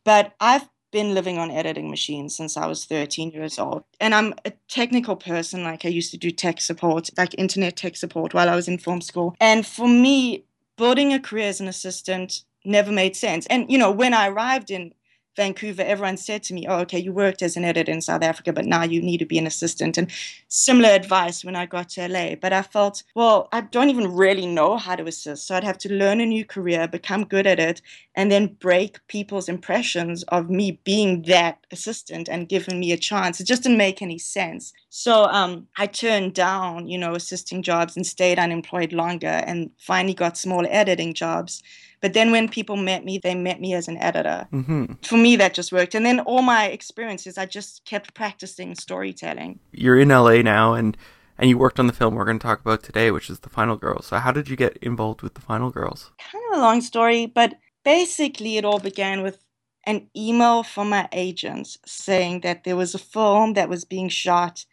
but 0.03 0.33
I've 0.39 0.68
been 0.91 1.13
living 1.13 1.38
on 1.38 1.51
editing 1.51 1.89
machines 1.89 2.35
since 2.35 2.56
I 2.56 2.65
was 2.65 2.85
13 2.85 3.31
years 3.31 3.59
old. 3.59 3.83
And 4.00 4.15
I'm 4.15 4.33
a 4.45 4.53
technical 4.68 5.15
person. 5.15 5.63
Like 5.63 5.85
I 5.85 5.89
used 5.89 6.12
to 6.12 6.18
do 6.18 6.31
tech 6.31 6.62
support, 6.62 7.09
like 7.18 7.35
internet 7.38 7.75
tech 7.75 7.97
support 7.97 8.33
while 8.33 8.50
I 8.50 8.56
was 8.56 8.68
in 8.68 8.77
film 8.77 9.01
school. 9.01 9.35
And 9.39 9.65
for 9.65 9.88
me, 9.88 10.45
building 10.77 11.13
a 11.13 11.19
career 11.19 11.47
as 11.50 11.59
an 11.62 11.68
assistant 11.68 12.44
never 12.65 12.91
made 12.91 13.15
sense. 13.15 13.45
And, 13.47 13.71
you 13.71 13.77
know, 13.77 13.91
when 13.91 14.13
I 14.13 14.27
arrived 14.29 14.71
in 14.71 14.94
Vancouver, 15.38 15.84
everyone 15.84 16.18
said 16.18 16.42
to 16.44 16.54
me, 16.56 16.66
Oh, 16.68 16.80
okay, 16.80 17.00
you 17.00 17.13
worked 17.13 17.44
as 17.44 17.56
an 17.56 17.63
editor 17.63 17.92
in 17.92 18.01
South 18.01 18.24
Africa, 18.24 18.51
but 18.51 18.66
now 18.66 18.84
you 18.84 19.01
need 19.01 19.19
to 19.19 19.25
be 19.25 19.38
an 19.38 19.45
assistant. 19.48 19.98
And 19.98 20.12
similar 20.48 20.89
advice 20.89 21.45
when 21.45 21.56
I 21.56 21.68
got 21.68 21.89
to 21.89 22.07
LA. 22.07 22.36
But 22.36 22.54
I 22.54 22.63
felt, 22.63 23.04
well, 23.16 23.48
I 23.51 23.62
don't 23.62 23.89
even 23.89 24.12
really 24.12 24.48
know 24.48 24.78
how 24.78 24.95
to 24.95 25.06
assist. 25.06 25.48
So 25.48 25.56
I'd 25.56 25.63
have 25.63 25.78
to 25.80 25.94
learn 25.94 26.19
a 26.19 26.25
new 26.25 26.44
career, 26.44 26.88
become 26.88 27.24
good 27.24 27.46
at 27.46 27.60
it, 27.60 27.82
and 28.15 28.32
then 28.32 28.58
break 28.60 29.00
people's 29.08 29.48
impressions 29.48 30.24
of 30.24 30.50
me 30.50 30.82
being 30.84 31.22
that 31.24 31.60
assistant 31.72 32.27
and 32.27 32.50
giving 32.50 32.79
me 32.79 32.91
a 32.91 32.98
chance. 32.98 33.39
It 33.39 33.46
just 33.46 33.62
didn't 33.62 33.77
make 33.77 34.01
any 34.01 34.17
sense. 34.17 34.74
So 34.89 35.25
um, 35.25 35.67
I 35.77 35.86
turned 35.86 36.34
down, 36.34 36.88
you 36.88 36.98
know, 36.98 37.13
assisting 37.13 37.62
jobs 37.62 37.96
and 37.96 38.08
stayed 38.08 38.39
unemployed 38.39 38.91
longer 38.91 39.27
and 39.27 39.70
finally 39.77 40.15
got 40.15 40.36
small 40.36 40.65
editing 40.67 41.13
jobs 41.13 41.62
but 42.01 42.13
then 42.13 42.32
when 42.32 42.48
people 42.50 42.77
met 42.77 43.04
me, 43.04 43.18
they 43.18 43.36
met 43.36 43.60
me 43.60 43.74
as 43.74 43.88
an 43.88 43.98
editor. 43.98 44.48
Mm-hmm. 44.54 44.94
For 45.04 45.18
me, 45.18 45.36
that 45.38 45.54
just 45.54 45.72
worked. 45.72 45.96
And 45.96 46.06
then 46.06 46.20
all 46.22 46.42
my 46.42 46.66
experiences, 46.66 47.38
I 47.38 47.46
just 47.46 47.86
kept 47.86 48.13
practicing 48.13 48.75
storytelling. 48.75 49.60
You're 49.72 50.00
in 50.00 50.10
LA 50.10 50.42
now, 50.42 50.74
and 50.74 50.96
and 51.38 51.50
you 51.50 51.58
worked 51.58 51.80
on 51.80 51.88
the 51.88 51.94
film 51.94 52.16
we're 52.16 52.25
going 52.25 52.39
to 52.39 52.46
talk 52.46 52.62
about 52.62 52.84
today, 52.84 53.12
which 53.12 53.30
is 53.30 53.39
The 53.39 53.50
Final 53.50 53.77
Girls. 53.77 54.08
So 54.08 54.18
how 54.18 54.32
did 54.32 54.50
you 54.50 54.56
get 54.56 54.77
involved 54.77 55.22
with 55.22 55.36
The 55.36 55.42
Final 55.42 55.70
Girls? 55.70 56.12
Kind 56.32 56.44
of 56.51 56.58
a 56.58 56.62
long 56.62 56.82
story, 56.82 57.27
but 57.27 57.56
basically 57.86 58.58
it 58.58 58.66
all 58.66 58.80
began 58.80 59.22
with 59.22 59.44
an 59.86 60.10
email 60.16 60.63
from 60.63 60.89
my 60.89 61.08
agent 61.12 61.77
saying 61.86 62.42
that 62.42 62.63
there 62.63 62.75
was 62.75 62.94
a 62.94 63.00
film 63.00 63.54
that 63.54 63.70
was 63.70 63.86
being 63.86 64.10
shot 64.10 64.66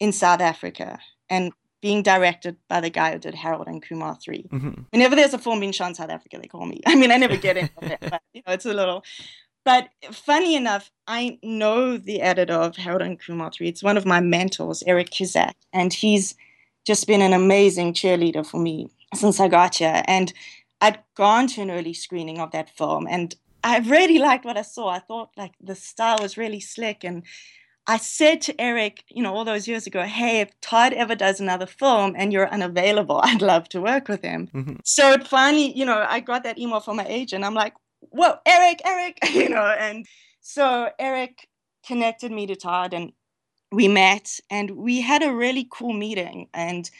in 0.00 0.12
South 0.12 0.40
Africa 0.40 0.98
and 1.28 1.52
being 1.86 2.02
directed 2.02 2.56
by 2.68 2.80
the 2.80 2.90
guy 2.90 3.12
who 3.12 3.18
did 3.20 3.32
Harold 3.32 3.68
and 3.68 3.80
Kumar 3.80 4.16
3. 4.16 4.48
Mm-hmm. 4.50 4.82
Whenever 4.90 5.14
there's 5.14 5.34
a 5.34 5.38
film 5.38 5.60
being 5.60 5.70
shot 5.70 5.90
in 5.90 5.94
South 5.94 6.10
Africa, 6.10 6.36
they 6.36 6.48
call 6.48 6.66
me. 6.66 6.80
I 6.86 6.96
mean, 6.96 7.12
I 7.12 7.16
never 7.16 7.36
get 7.36 7.56
into 7.56 7.72
it, 7.80 7.98
but 8.00 8.22
you 8.34 8.42
know, 8.44 8.52
it's 8.52 8.66
a 8.66 8.74
little. 8.74 9.04
But 9.64 9.90
funny 10.10 10.56
enough, 10.56 10.90
I 11.06 11.38
know 11.44 11.96
the 11.96 12.22
editor 12.22 12.54
of 12.54 12.74
Harold 12.74 13.02
and 13.02 13.20
Kumar 13.20 13.52
3. 13.52 13.68
It's 13.68 13.84
one 13.84 13.96
of 13.96 14.04
my 14.04 14.18
mentors, 14.18 14.82
Eric 14.84 15.10
Kissack, 15.10 15.54
and 15.72 15.92
he's 15.92 16.34
just 16.84 17.06
been 17.06 17.22
an 17.22 17.32
amazing 17.32 17.94
cheerleader 17.94 18.44
for 18.44 18.58
me 18.58 18.88
since 19.14 19.38
I 19.38 19.46
got 19.46 19.76
here. 19.76 20.02
And 20.08 20.32
I'd 20.80 20.98
gone 21.14 21.46
to 21.50 21.60
an 21.60 21.70
early 21.70 21.94
screening 21.94 22.40
of 22.40 22.50
that 22.50 22.68
film, 22.68 23.06
and 23.08 23.32
I 23.62 23.78
really 23.78 24.18
liked 24.18 24.44
what 24.44 24.58
I 24.58 24.62
saw. 24.62 24.88
I 24.88 24.98
thought 24.98 25.30
like 25.36 25.54
the 25.60 25.76
style 25.76 26.18
was 26.20 26.36
really 26.36 26.58
slick 26.58 27.04
and 27.04 27.22
I 27.88 27.98
said 27.98 28.40
to 28.42 28.60
Eric, 28.60 29.04
you 29.08 29.22
know, 29.22 29.34
all 29.34 29.44
those 29.44 29.68
years 29.68 29.86
ago, 29.86 30.02
hey, 30.02 30.40
if 30.40 30.60
Todd 30.60 30.92
ever 30.92 31.14
does 31.14 31.40
another 31.40 31.66
film 31.66 32.14
and 32.16 32.32
you're 32.32 32.48
unavailable, 32.48 33.20
I'd 33.24 33.42
love 33.42 33.68
to 33.70 33.80
work 33.80 34.08
with 34.08 34.22
him. 34.22 34.48
Mm-hmm. 34.52 34.76
So 34.84 35.12
it 35.12 35.26
finally, 35.26 35.76
you 35.76 35.84
know, 35.84 36.04
I 36.08 36.20
got 36.20 36.42
that 36.44 36.58
email 36.58 36.80
from 36.80 36.96
my 36.96 37.06
agent. 37.06 37.44
I'm 37.44 37.54
like, 37.54 37.74
whoa, 38.00 38.36
Eric, 38.44 38.80
Eric, 38.84 39.18
you 39.32 39.48
know, 39.48 39.74
and 39.78 40.06
so 40.40 40.90
Eric 40.98 41.48
connected 41.86 42.32
me 42.32 42.46
to 42.46 42.56
Todd 42.56 42.92
and 42.92 43.12
we 43.72 43.88
met 43.88 44.40
and 44.50 44.70
we 44.72 45.00
had 45.00 45.22
a 45.22 45.32
really 45.32 45.68
cool 45.70 45.92
meeting. 45.92 46.48
And 46.54 46.90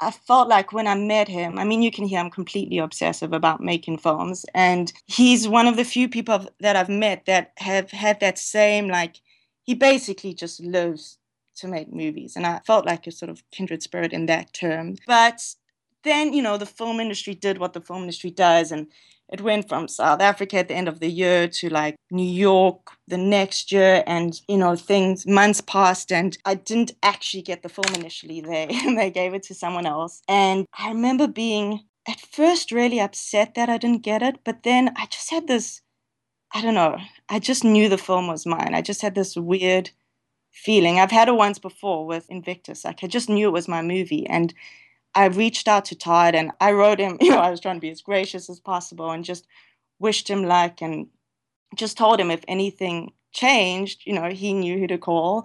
I 0.00 0.10
felt 0.10 0.48
like 0.48 0.72
when 0.72 0.86
I 0.86 0.94
met 0.94 1.28
him, 1.28 1.58
I 1.58 1.64
mean, 1.64 1.82
you 1.82 1.90
can 1.90 2.06
hear 2.06 2.18
I'm 2.18 2.30
completely 2.30 2.78
obsessive 2.78 3.32
about 3.32 3.60
making 3.60 3.98
films. 3.98 4.44
And 4.54 4.92
he's 5.06 5.46
one 5.46 5.66
of 5.66 5.76
the 5.76 5.84
few 5.84 6.08
people 6.08 6.46
that 6.60 6.76
I've 6.76 6.88
met 6.88 7.26
that 7.26 7.52
have 7.58 7.90
had 7.90 8.18
that 8.20 8.38
same, 8.38 8.88
like, 8.88 9.20
he 9.62 9.74
basically 9.74 10.34
just 10.34 10.60
loves 10.60 11.18
to 11.56 11.68
make 11.68 11.92
movies. 11.92 12.36
And 12.36 12.46
I 12.46 12.60
felt 12.66 12.86
like 12.86 13.06
a 13.06 13.12
sort 13.12 13.30
of 13.30 13.42
kindred 13.50 13.82
spirit 13.82 14.12
in 14.12 14.26
that 14.26 14.52
term. 14.52 14.96
But 15.06 15.54
then, 16.02 16.32
you 16.32 16.42
know, 16.42 16.56
the 16.56 16.66
film 16.66 17.00
industry 17.00 17.34
did 17.34 17.58
what 17.58 17.72
the 17.72 17.80
film 17.80 18.02
industry 18.02 18.30
does. 18.30 18.72
And 18.72 18.88
it 19.32 19.40
went 19.40 19.68
from 19.68 19.88
South 19.88 20.20
Africa 20.20 20.58
at 20.58 20.68
the 20.68 20.74
end 20.74 20.88
of 20.88 21.00
the 21.00 21.10
year 21.10 21.48
to 21.48 21.68
like 21.70 21.96
New 22.10 22.28
York 22.28 22.92
the 23.06 23.18
next 23.18 23.72
year. 23.72 24.02
And, 24.06 24.40
you 24.48 24.58
know, 24.58 24.76
things, 24.76 25.26
months 25.26 25.60
passed 25.60 26.12
and 26.12 26.36
I 26.44 26.54
didn't 26.54 26.92
actually 27.02 27.42
get 27.42 27.62
the 27.62 27.68
film 27.68 27.94
initially 27.94 28.40
and 28.40 28.98
they 28.98 29.10
gave 29.10 29.34
it 29.34 29.42
to 29.44 29.54
someone 29.54 29.86
else. 29.86 30.22
And 30.28 30.66
I 30.76 30.88
remember 30.88 31.28
being 31.28 31.84
at 32.08 32.20
first 32.20 32.72
really 32.72 33.00
upset 33.00 33.54
that 33.54 33.68
I 33.68 33.78
didn't 33.78 34.02
get 34.02 34.22
it. 34.22 34.36
But 34.44 34.64
then 34.64 34.92
I 34.96 35.06
just 35.06 35.30
had 35.30 35.46
this, 35.46 35.80
I 36.52 36.60
don't 36.60 36.74
know, 36.74 36.98
I 37.32 37.38
just 37.38 37.64
knew 37.64 37.88
the 37.88 37.96
film 37.96 38.26
was 38.26 38.44
mine. 38.44 38.74
I 38.74 38.82
just 38.82 39.00
had 39.00 39.14
this 39.14 39.36
weird 39.36 39.88
feeling. 40.50 41.00
I've 41.00 41.10
had 41.10 41.28
it 41.28 41.34
once 41.34 41.58
before 41.58 42.04
with 42.04 42.28
Invictus. 42.28 42.84
Like 42.84 43.02
I 43.02 43.06
just 43.06 43.30
knew 43.30 43.48
it 43.48 43.52
was 43.52 43.68
my 43.68 43.80
movie. 43.80 44.26
And 44.26 44.52
I 45.14 45.24
reached 45.26 45.66
out 45.66 45.86
to 45.86 45.96
Todd 45.96 46.34
and 46.34 46.52
I 46.60 46.72
wrote 46.72 47.00
him, 47.00 47.16
you 47.22 47.30
know, 47.30 47.38
I 47.38 47.50
was 47.50 47.58
trying 47.58 47.76
to 47.76 47.80
be 47.80 47.88
as 47.88 48.02
gracious 48.02 48.50
as 48.50 48.60
possible 48.60 49.10
and 49.10 49.24
just 49.24 49.46
wished 49.98 50.28
him 50.28 50.44
luck 50.44 50.82
and 50.82 51.06
just 51.74 51.96
told 51.96 52.20
him 52.20 52.30
if 52.30 52.44
anything 52.48 53.12
changed, 53.32 54.02
you 54.04 54.12
know, 54.12 54.28
he 54.28 54.52
knew 54.52 54.78
who 54.78 54.86
to 54.88 54.98
call. 54.98 55.44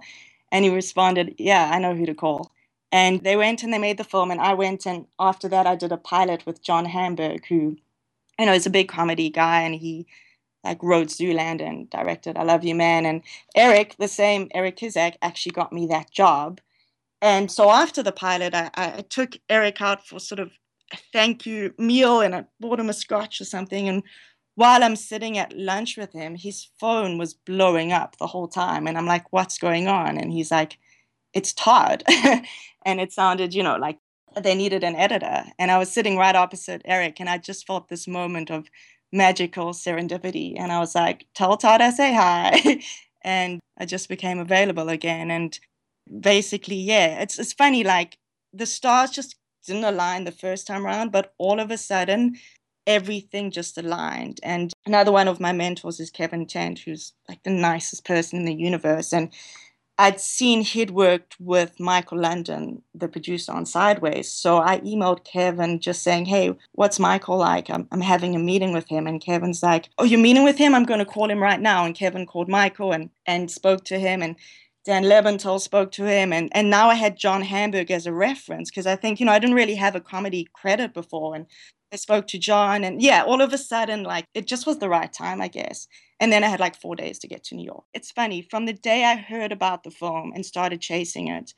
And 0.52 0.66
he 0.66 0.70
responded, 0.70 1.36
Yeah, 1.38 1.70
I 1.72 1.78
know 1.78 1.94
who 1.94 2.04
to 2.04 2.14
call. 2.14 2.52
And 2.92 3.24
they 3.24 3.36
went 3.36 3.62
and 3.62 3.72
they 3.72 3.78
made 3.78 3.96
the 3.96 4.04
film. 4.04 4.30
And 4.30 4.42
I 4.42 4.52
went 4.52 4.86
and 4.86 5.06
after 5.18 5.48
that, 5.48 5.66
I 5.66 5.74
did 5.74 5.92
a 5.92 5.96
pilot 5.96 6.44
with 6.44 6.62
John 6.62 6.84
Hamburg, 6.84 7.46
who, 7.46 7.78
you 8.38 8.44
know, 8.44 8.52
is 8.52 8.66
a 8.66 8.70
big 8.70 8.88
comedy 8.88 9.30
guy 9.30 9.62
and 9.62 9.74
he 9.74 10.06
like 10.64 10.82
wrote 10.82 11.08
Zoolander 11.08 11.66
and 11.66 11.88
directed 11.90 12.36
I 12.36 12.42
Love 12.42 12.64
You 12.64 12.74
Man. 12.74 13.06
And 13.06 13.22
Eric, 13.54 13.96
the 13.98 14.08
same 14.08 14.48
Eric 14.54 14.76
Kissack, 14.76 15.14
actually 15.22 15.52
got 15.52 15.72
me 15.72 15.86
that 15.86 16.10
job. 16.10 16.60
And 17.20 17.50
so 17.50 17.70
after 17.70 18.02
the 18.02 18.12
pilot, 18.12 18.54
I, 18.54 18.70
I 18.74 19.04
took 19.08 19.36
Eric 19.48 19.80
out 19.80 20.06
for 20.06 20.20
sort 20.20 20.38
of 20.38 20.52
a 20.92 20.98
thank 21.12 21.46
you 21.46 21.74
meal 21.78 22.20
and 22.20 22.34
I 22.34 22.44
bought 22.60 22.80
him 22.80 22.88
a 22.88 22.94
scotch 22.94 23.40
or 23.40 23.44
something. 23.44 23.88
And 23.88 24.02
while 24.54 24.82
I'm 24.82 24.96
sitting 24.96 25.38
at 25.38 25.56
lunch 25.56 25.96
with 25.96 26.12
him, 26.12 26.34
his 26.34 26.68
phone 26.78 27.18
was 27.18 27.34
blowing 27.34 27.92
up 27.92 28.16
the 28.18 28.26
whole 28.26 28.48
time. 28.48 28.86
And 28.86 28.96
I'm 28.96 29.06
like, 29.06 29.32
what's 29.32 29.58
going 29.58 29.88
on? 29.88 30.18
And 30.18 30.32
he's 30.32 30.50
like, 30.50 30.78
it's 31.32 31.52
Todd. 31.52 32.02
and 32.84 33.00
it 33.00 33.12
sounded, 33.12 33.54
you 33.54 33.62
know, 33.62 33.76
like 33.76 33.98
they 34.42 34.54
needed 34.54 34.84
an 34.84 34.96
editor. 34.96 35.44
And 35.58 35.70
I 35.70 35.78
was 35.78 35.92
sitting 35.92 36.16
right 36.16 36.34
opposite 36.34 36.82
Eric 36.84 37.20
and 37.20 37.28
I 37.28 37.38
just 37.38 37.66
felt 37.66 37.88
this 37.88 38.08
moment 38.08 38.50
of 38.50 38.68
magical 39.12 39.72
serendipity. 39.72 40.58
And 40.58 40.72
I 40.72 40.80
was 40.80 40.94
like, 40.94 41.26
tell 41.34 41.58
I 41.62 41.90
say 41.90 42.14
hi. 42.14 42.80
and 43.22 43.60
I 43.78 43.84
just 43.84 44.08
became 44.08 44.38
available 44.38 44.88
again. 44.88 45.30
And 45.30 45.58
basically, 46.20 46.76
yeah, 46.76 47.20
it's 47.20 47.38
it's 47.38 47.52
funny. 47.52 47.84
Like 47.84 48.18
the 48.52 48.66
stars 48.66 49.10
just 49.10 49.36
didn't 49.66 49.84
align 49.84 50.24
the 50.24 50.32
first 50.32 50.66
time 50.66 50.86
around, 50.86 51.12
but 51.12 51.34
all 51.38 51.60
of 51.60 51.70
a 51.70 51.78
sudden, 51.78 52.36
everything 52.86 53.50
just 53.50 53.76
aligned. 53.76 54.40
And 54.42 54.72
another 54.86 55.12
one 55.12 55.28
of 55.28 55.40
my 55.40 55.52
mentors 55.52 56.00
is 56.00 56.10
Kevin 56.10 56.46
Tent, 56.46 56.80
who's 56.80 57.12
like 57.28 57.42
the 57.42 57.50
nicest 57.50 58.04
person 58.04 58.38
in 58.40 58.44
the 58.46 58.54
universe. 58.54 59.12
And 59.12 59.30
I'd 60.00 60.20
seen 60.20 60.62
he'd 60.62 60.90
worked 60.90 61.36
with 61.40 61.80
Michael 61.80 62.20
London, 62.20 62.82
the 62.94 63.08
producer 63.08 63.52
on 63.52 63.66
Sideways. 63.66 64.30
So 64.30 64.58
I 64.58 64.78
emailed 64.80 65.24
Kevin 65.24 65.80
just 65.80 66.02
saying, 66.02 66.26
Hey, 66.26 66.56
what's 66.72 67.00
Michael 67.00 67.36
like? 67.36 67.68
I'm, 67.68 67.88
I'm 67.90 68.00
having 68.00 68.36
a 68.36 68.38
meeting 68.38 68.72
with 68.72 68.88
him. 68.88 69.08
And 69.08 69.20
Kevin's 69.20 69.62
like, 69.62 69.88
Oh, 69.98 70.04
you're 70.04 70.20
meeting 70.20 70.44
with 70.44 70.56
him? 70.56 70.74
I'm 70.74 70.84
going 70.84 71.00
to 71.00 71.04
call 71.04 71.28
him 71.28 71.42
right 71.42 71.60
now. 71.60 71.84
And 71.84 71.96
Kevin 71.96 72.26
called 72.26 72.48
Michael 72.48 72.92
and, 72.92 73.10
and 73.26 73.50
spoke 73.50 73.84
to 73.86 73.98
him. 73.98 74.22
And 74.22 74.36
Dan 74.84 75.04
Lebental 75.04 75.60
spoke 75.60 75.92
to 75.92 76.06
him, 76.06 76.32
and, 76.32 76.48
and 76.52 76.70
now 76.70 76.88
I 76.88 76.94
had 76.94 77.18
John 77.18 77.42
Hamburg 77.42 77.90
as 77.90 78.06
a 78.06 78.12
reference 78.12 78.70
because 78.70 78.86
I 78.86 78.96
think, 78.96 79.20
you 79.20 79.26
know, 79.26 79.32
I 79.32 79.38
didn't 79.38 79.56
really 79.56 79.74
have 79.74 79.94
a 79.94 80.00
comedy 80.00 80.48
credit 80.54 80.94
before. 80.94 81.34
And 81.34 81.44
I 81.92 81.96
spoke 81.96 82.26
to 82.28 82.38
John, 82.38 82.84
and 82.84 83.00
yeah, 83.00 83.22
all 83.22 83.40
of 83.40 83.52
a 83.52 83.58
sudden, 83.58 84.02
like, 84.02 84.26
it 84.34 84.46
just 84.46 84.66
was 84.66 84.78
the 84.78 84.88
right 84.88 85.12
time, 85.12 85.40
I 85.40 85.48
guess. 85.48 85.88
And 86.20 86.32
then 86.32 86.44
I 86.44 86.48
had 86.48 86.60
like 86.60 86.80
four 86.80 86.96
days 86.96 87.18
to 87.20 87.28
get 87.28 87.44
to 87.44 87.54
New 87.54 87.64
York. 87.64 87.84
It's 87.94 88.10
funny, 88.10 88.42
from 88.42 88.66
the 88.66 88.72
day 88.72 89.04
I 89.04 89.16
heard 89.16 89.52
about 89.52 89.84
the 89.84 89.90
film 89.90 90.32
and 90.34 90.44
started 90.44 90.80
chasing 90.80 91.28
it 91.28 91.54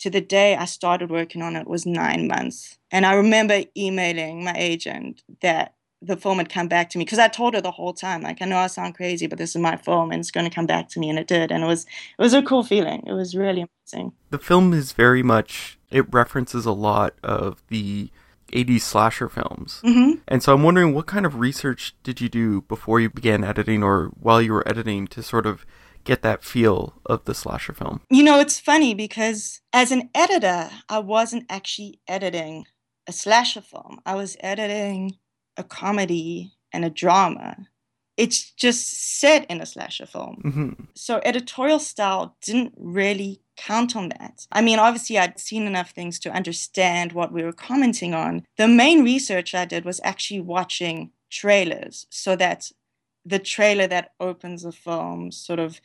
to 0.00 0.10
the 0.10 0.20
day 0.20 0.56
I 0.56 0.64
started 0.64 1.10
working 1.10 1.42
on 1.42 1.56
it 1.56 1.66
was 1.66 1.86
nine 1.86 2.26
months. 2.26 2.78
And 2.90 3.06
I 3.06 3.14
remember 3.14 3.62
emailing 3.76 4.44
my 4.44 4.54
agent 4.56 5.22
that 5.40 5.74
the 6.00 6.16
film 6.16 6.38
had 6.38 6.48
come 6.48 6.66
back 6.66 6.90
to 6.90 6.98
me 6.98 7.04
because 7.04 7.20
I 7.20 7.28
told 7.28 7.54
her 7.54 7.60
the 7.60 7.70
whole 7.70 7.92
time, 7.92 8.22
like, 8.22 8.42
I 8.42 8.46
know 8.46 8.58
I 8.58 8.66
sound 8.66 8.96
crazy, 8.96 9.28
but 9.28 9.38
this 9.38 9.50
is 9.50 9.62
my 9.62 9.76
film 9.76 10.10
and 10.10 10.20
it's 10.20 10.32
going 10.32 10.48
to 10.48 10.54
come 10.54 10.66
back 10.66 10.88
to 10.90 11.00
me, 11.00 11.08
and 11.08 11.18
it 11.18 11.28
did, 11.28 11.52
and 11.52 11.62
it 11.62 11.66
was 11.66 11.84
it 11.84 12.22
was 12.22 12.34
a 12.34 12.42
cool 12.42 12.64
feeling. 12.64 13.04
It 13.06 13.12
was 13.12 13.36
really 13.36 13.64
amazing. 13.92 14.12
The 14.30 14.38
film 14.38 14.72
is 14.72 14.92
very 14.92 15.22
much 15.22 15.78
it 15.90 16.12
references 16.12 16.66
a 16.66 16.72
lot 16.72 17.14
of 17.22 17.62
the 17.68 18.10
80s 18.52 18.82
slasher 18.82 19.28
films. 19.28 19.80
Mm-hmm. 19.84 20.20
And 20.28 20.42
so 20.42 20.54
I'm 20.54 20.62
wondering 20.62 20.94
what 20.94 21.06
kind 21.06 21.26
of 21.26 21.40
research 21.40 21.94
did 22.02 22.20
you 22.20 22.28
do 22.28 22.62
before 22.62 23.00
you 23.00 23.10
began 23.10 23.44
editing 23.44 23.82
or 23.82 24.06
while 24.20 24.40
you 24.40 24.52
were 24.52 24.66
editing 24.68 25.06
to 25.08 25.22
sort 25.22 25.46
of 25.46 25.66
get 26.04 26.22
that 26.22 26.44
feel 26.44 26.94
of 27.06 27.24
the 27.24 27.34
slasher 27.34 27.72
film? 27.72 28.00
You 28.10 28.22
know, 28.22 28.40
it's 28.40 28.60
funny 28.60 28.94
because 28.94 29.60
as 29.72 29.92
an 29.92 30.10
editor, 30.14 30.70
I 30.88 30.98
wasn't 30.98 31.46
actually 31.48 32.00
editing 32.06 32.66
a 33.06 33.12
slasher 33.12 33.60
film. 33.60 34.00
I 34.06 34.14
was 34.14 34.36
editing 34.40 35.16
a 35.56 35.64
comedy 35.64 36.52
and 36.72 36.84
a 36.84 36.90
drama. 36.90 37.56
It's 38.16 38.50
just 38.52 39.18
set 39.18 39.46
in 39.50 39.60
a 39.60 39.66
slasher 39.66 40.06
film. 40.06 40.42
Mm-hmm. 40.44 40.84
So 40.94 41.20
editorial 41.24 41.78
style 41.78 42.36
didn't 42.42 42.74
really 42.76 43.40
count 43.66 43.94
on 43.96 44.08
that. 44.10 44.46
I 44.50 44.60
mean, 44.62 44.78
obviously, 44.78 45.18
I'd 45.18 45.38
seen 45.38 45.66
enough 45.66 45.90
things 45.90 46.18
to 46.20 46.30
understand 46.30 47.12
what 47.12 47.32
we 47.32 47.42
were 47.42 47.52
commenting 47.52 48.14
on. 48.14 48.44
The 48.56 48.68
main 48.68 49.04
research 49.04 49.54
I 49.54 49.64
did 49.64 49.84
was 49.84 50.00
actually 50.04 50.40
watching 50.40 51.10
trailers 51.30 52.06
so 52.10 52.36
that 52.36 52.70
the 53.24 53.38
trailer 53.38 53.86
that 53.86 54.12
opens 54.20 54.62
the 54.62 54.72
film 54.72 55.30
sort 55.30 55.58
of 55.58 55.80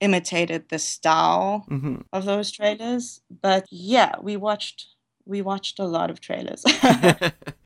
imitated 0.00 0.68
the 0.68 0.78
style 0.78 1.66
mm-hmm. 1.70 1.96
of 2.12 2.24
those 2.24 2.50
trailers. 2.50 3.20
But 3.42 3.66
yeah, 3.70 4.14
we 4.20 4.36
watched 4.36 4.86
we 5.26 5.42
watched 5.42 5.78
a 5.78 5.84
lot 5.84 6.10
of 6.10 6.20
trailers. 6.20 6.62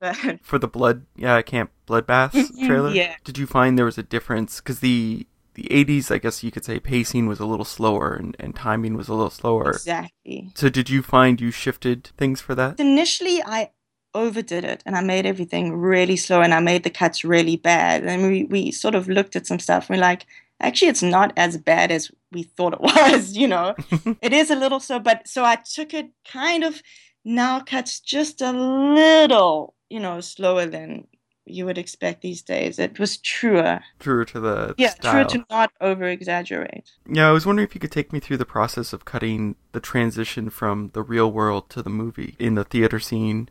For 0.43 0.59
the 0.59 0.69
blood, 0.69 1.07
yeah, 1.17 1.41
camp 1.43 1.71
bloodbath 1.87 2.33
Mm-hmm, 2.33 2.67
trailer. 2.67 2.91
yeah. 2.91 3.15
Did 3.25 3.39
you 3.39 3.47
find 3.47 3.79
there 3.79 3.87
was 3.87 3.99
a 3.99 4.03
difference? 4.03 4.61
Because 4.61 4.81
the 4.81 5.27
the 5.55 5.65
80s, 5.71 6.11
I 6.11 6.19
guess 6.19 6.43
you 6.43 6.51
could 6.51 6.65
say, 6.65 6.79
pacing 6.79 7.27
was 7.27 7.41
a 7.41 7.47
little 7.47 7.65
slower 7.65 8.15
and, 8.15 8.37
and 8.39 8.55
timing 8.55 8.97
was 8.97 9.09
a 9.09 9.15
little 9.15 9.31
slower. 9.31 9.71
exactly. 9.71 10.51
So 10.55 10.69
did 10.69 10.91
you 10.91 11.03
find 11.03 11.41
you 11.41 11.51
shifted 11.51 12.11
things 12.17 12.41
for 12.41 12.55
that? 12.55 12.79
Initially, 12.79 13.43
I 13.43 13.71
overdid 14.15 14.65
it 14.65 14.83
and 14.87 14.97
I 14.97 15.03
made 15.03 15.27
everything 15.27 15.77
really 15.77 16.17
slow 16.17 16.41
and 16.41 16.55
I 16.55 16.61
made 16.61 16.85
the 16.85 16.91
cuts 16.91 17.25
really 17.25 17.57
bad. 17.57 18.05
And 18.05 18.23
we, 18.23 18.45
we 18.45 18.71
sort 18.71 18.95
of 18.95 19.09
looked 19.09 19.37
at 19.37 19.47
some 19.47 19.59
stuff 19.59 19.89
and 19.89 19.97
we're 19.97 20.03
like, 20.03 20.27
actually, 20.61 20.89
it's 20.89 21.03
not 21.03 21.33
as 21.37 21.57
bad 21.57 21.91
as 21.91 22.11
we 22.33 22.43
thought 22.43 22.75
it 22.75 22.81
was, 22.81 23.37
you 23.37 23.49
know? 23.49 23.75
it 24.23 24.33
is 24.33 24.51
a 24.51 24.57
little 24.57 24.81
so, 24.81 24.99
but 24.99 25.27
so 25.29 25.45
I 25.45 25.57
took 25.57 25.95
it 25.95 26.11
kind 26.25 26.65
of 26.65 26.83
now 27.25 27.61
cuts 27.61 28.01
just 28.01 28.41
a 28.41 28.53
little, 28.53 29.75
you 29.89 30.01
know, 30.01 30.21
slower 30.21 30.67
than 30.67 31.07
you 31.47 31.67
would 31.67 31.79
expect 31.79 32.23
these 32.23 32.43
days. 32.43 32.79
It 32.79 32.99
was 32.99 33.17
truer. 33.19 33.81
Truer 33.99 34.25
to 34.27 34.41
the 34.41 34.75
Yeah, 34.79 34.91
style. 34.91 35.13
truer 35.13 35.25
to 35.25 35.47
not 35.51 35.73
over 35.81 36.05
exaggerate. 36.05 36.91
Yeah, 37.09 37.29
I 37.29 37.33
was 37.33 37.47
wondering 37.47 37.69
if 37.69 37.75
you 37.75 37.81
could 37.81 37.93
take 37.93 38.13
me 38.13 38.21
through 38.21 38.39
the 38.39 38.47
process 38.47 38.93
of 38.93 39.05
cutting 39.05 39.57
the 39.73 39.81
transition 39.81 40.51
from 40.51 40.91
the 40.95 41.03
real 41.03 41.31
world 41.31 41.69
to 41.71 41.83
the 41.83 41.91
movie 41.91 42.35
in 42.39 42.55
the 42.55 42.65
theater 42.65 42.99
scene 42.99 43.49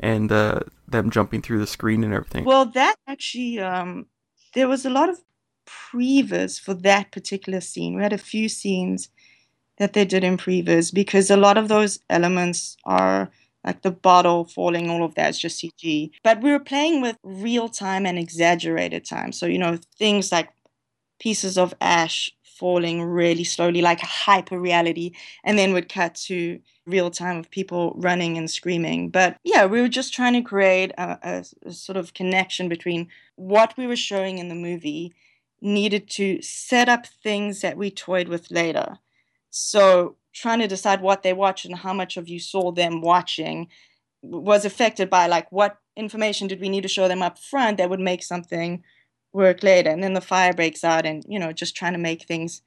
and 0.00 0.30
uh, 0.32 0.60
them 0.86 1.10
jumping 1.10 1.42
through 1.42 1.58
the 1.58 1.66
screen 1.66 2.04
and 2.04 2.14
everything. 2.14 2.44
Well, 2.44 2.66
that 2.66 2.96
actually, 3.06 3.58
um, 3.60 4.06
there 4.54 4.68
was 4.68 4.86
a 4.86 4.90
lot 4.90 5.08
of 5.08 5.20
previs 5.66 6.58
for 6.58 6.72
that 6.74 7.12
particular 7.12 7.60
scene. 7.60 7.96
We 7.96 8.02
had 8.02 8.12
a 8.12 8.18
few 8.18 8.48
scenes 8.48 9.10
that 9.78 9.92
they 9.92 10.04
did 10.04 10.24
in 10.24 10.36
previs 10.36 10.92
because 10.92 11.30
a 11.30 11.36
lot 11.36 11.58
of 11.58 11.68
those 11.68 12.00
elements 12.08 12.76
are 12.84 13.30
like 13.64 13.82
the 13.82 13.90
bottle 13.90 14.44
falling, 14.44 14.88
all 14.88 15.04
of 15.04 15.14
that 15.16 15.30
is 15.30 15.38
just 15.38 15.62
CG. 15.62 16.10
But 16.22 16.42
we 16.42 16.50
were 16.50 16.60
playing 16.60 17.02
with 17.02 17.16
real 17.22 17.68
time 17.68 18.06
and 18.06 18.18
exaggerated 18.18 19.04
time. 19.04 19.32
So, 19.32 19.46
you 19.46 19.58
know, 19.58 19.78
things 19.98 20.32
like 20.32 20.50
pieces 21.18 21.58
of 21.58 21.74
ash 21.80 22.30
falling 22.42 23.02
really 23.02 23.44
slowly, 23.44 23.80
like 23.82 24.00
hyper 24.00 24.58
reality, 24.58 25.12
and 25.44 25.58
then 25.58 25.72
would 25.72 25.88
cut 25.88 26.14
to 26.14 26.60
real 26.86 27.10
time 27.10 27.38
of 27.38 27.50
people 27.50 27.94
running 27.96 28.36
and 28.36 28.50
screaming. 28.50 29.10
But 29.10 29.36
yeah, 29.44 29.66
we 29.66 29.80
were 29.80 29.88
just 29.88 30.12
trying 30.12 30.32
to 30.34 30.42
create 30.42 30.92
a, 30.98 31.18
a, 31.22 31.68
a 31.68 31.72
sort 31.72 31.96
of 31.96 32.14
connection 32.14 32.68
between 32.68 33.08
what 33.36 33.74
we 33.76 33.86
were 33.86 33.96
showing 33.96 34.38
in 34.38 34.48
the 34.48 34.54
movie 34.54 35.14
needed 35.60 36.08
to 36.08 36.40
set 36.42 36.88
up 36.88 37.06
things 37.06 37.60
that 37.60 37.76
we 37.76 37.90
toyed 37.90 38.28
with 38.28 38.50
later. 38.50 38.98
So 39.50 40.16
trying 40.38 40.60
to 40.60 40.68
decide 40.68 41.00
what 41.00 41.22
they 41.22 41.32
watch 41.32 41.64
and 41.64 41.76
how 41.76 41.92
much 41.92 42.16
of 42.16 42.28
you 42.28 42.38
saw 42.38 42.70
them 42.70 43.00
watching 43.00 43.68
was 44.22 44.64
affected 44.64 45.08
by 45.08 45.26
like 45.26 45.50
what 45.52 45.78
information 45.96 46.48
did 46.48 46.60
we 46.60 46.68
need 46.68 46.82
to 46.82 46.88
show 46.88 47.08
them 47.08 47.22
up 47.22 47.38
front 47.38 47.78
that 47.78 47.90
would 47.90 48.00
make 48.00 48.22
something 48.22 48.82
work 49.32 49.62
later? 49.62 49.90
And 49.90 50.02
then 50.02 50.14
the 50.14 50.20
fire 50.20 50.52
breaks 50.52 50.84
out 50.84 51.06
and 51.06 51.24
you 51.28 51.38
know 51.38 51.52
just 51.52 51.76
trying 51.76 51.92
to 51.92 51.98
make 51.98 52.24
things 52.24 52.62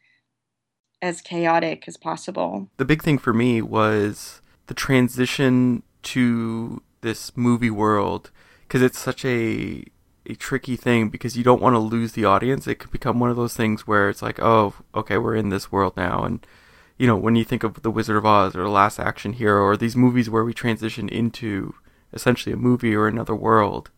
as 1.01 1.21
chaotic 1.21 1.85
as 1.87 1.97
possible. 1.97 2.69
The 2.77 2.85
big 2.85 3.01
thing 3.01 3.17
for 3.17 3.33
me 3.33 3.61
was 3.61 4.41
the 4.67 4.73
transition 4.73 5.83
to 6.03 6.81
this 7.01 7.35
movie 7.35 7.71
world 7.71 8.31
because 8.63 8.81
it's 8.81 8.99
such 8.99 9.25
a 9.25 9.83
a 10.27 10.35
tricky 10.35 10.75
thing 10.75 11.09
because 11.09 11.35
you 11.35 11.43
don't 11.43 11.61
want 11.61 11.73
to 11.73 11.79
lose 11.79 12.13
the 12.13 12.25
audience. 12.25 12.67
It 12.67 12.75
could 12.75 12.91
become 12.91 13.19
one 13.19 13.31
of 13.31 13.35
those 13.35 13.55
things 13.55 13.87
where 13.87 14.09
it's 14.09 14.21
like 14.21 14.39
oh 14.39 14.75
okay 14.93 15.17
we're 15.17 15.35
in 15.35 15.49
this 15.49 15.71
world 15.71 15.97
now 15.97 16.23
and 16.23 16.45
you 17.01 17.07
know 17.07 17.15
when 17.15 17.35
you 17.35 17.43
think 17.43 17.63
of 17.63 17.81
the 17.81 17.89
wizard 17.89 18.15
of 18.15 18.27
oz 18.27 18.55
or 18.55 18.61
the 18.61 18.69
last 18.69 18.99
action 18.99 19.33
hero 19.33 19.63
or 19.63 19.75
these 19.75 19.95
movies 19.95 20.29
where 20.29 20.43
we 20.43 20.53
transition 20.53 21.09
into 21.09 21.73
essentially 22.13 22.53
a 22.53 22.57
movie 22.57 22.93
or 22.93 23.07
another 23.07 23.33
world, 23.33 23.89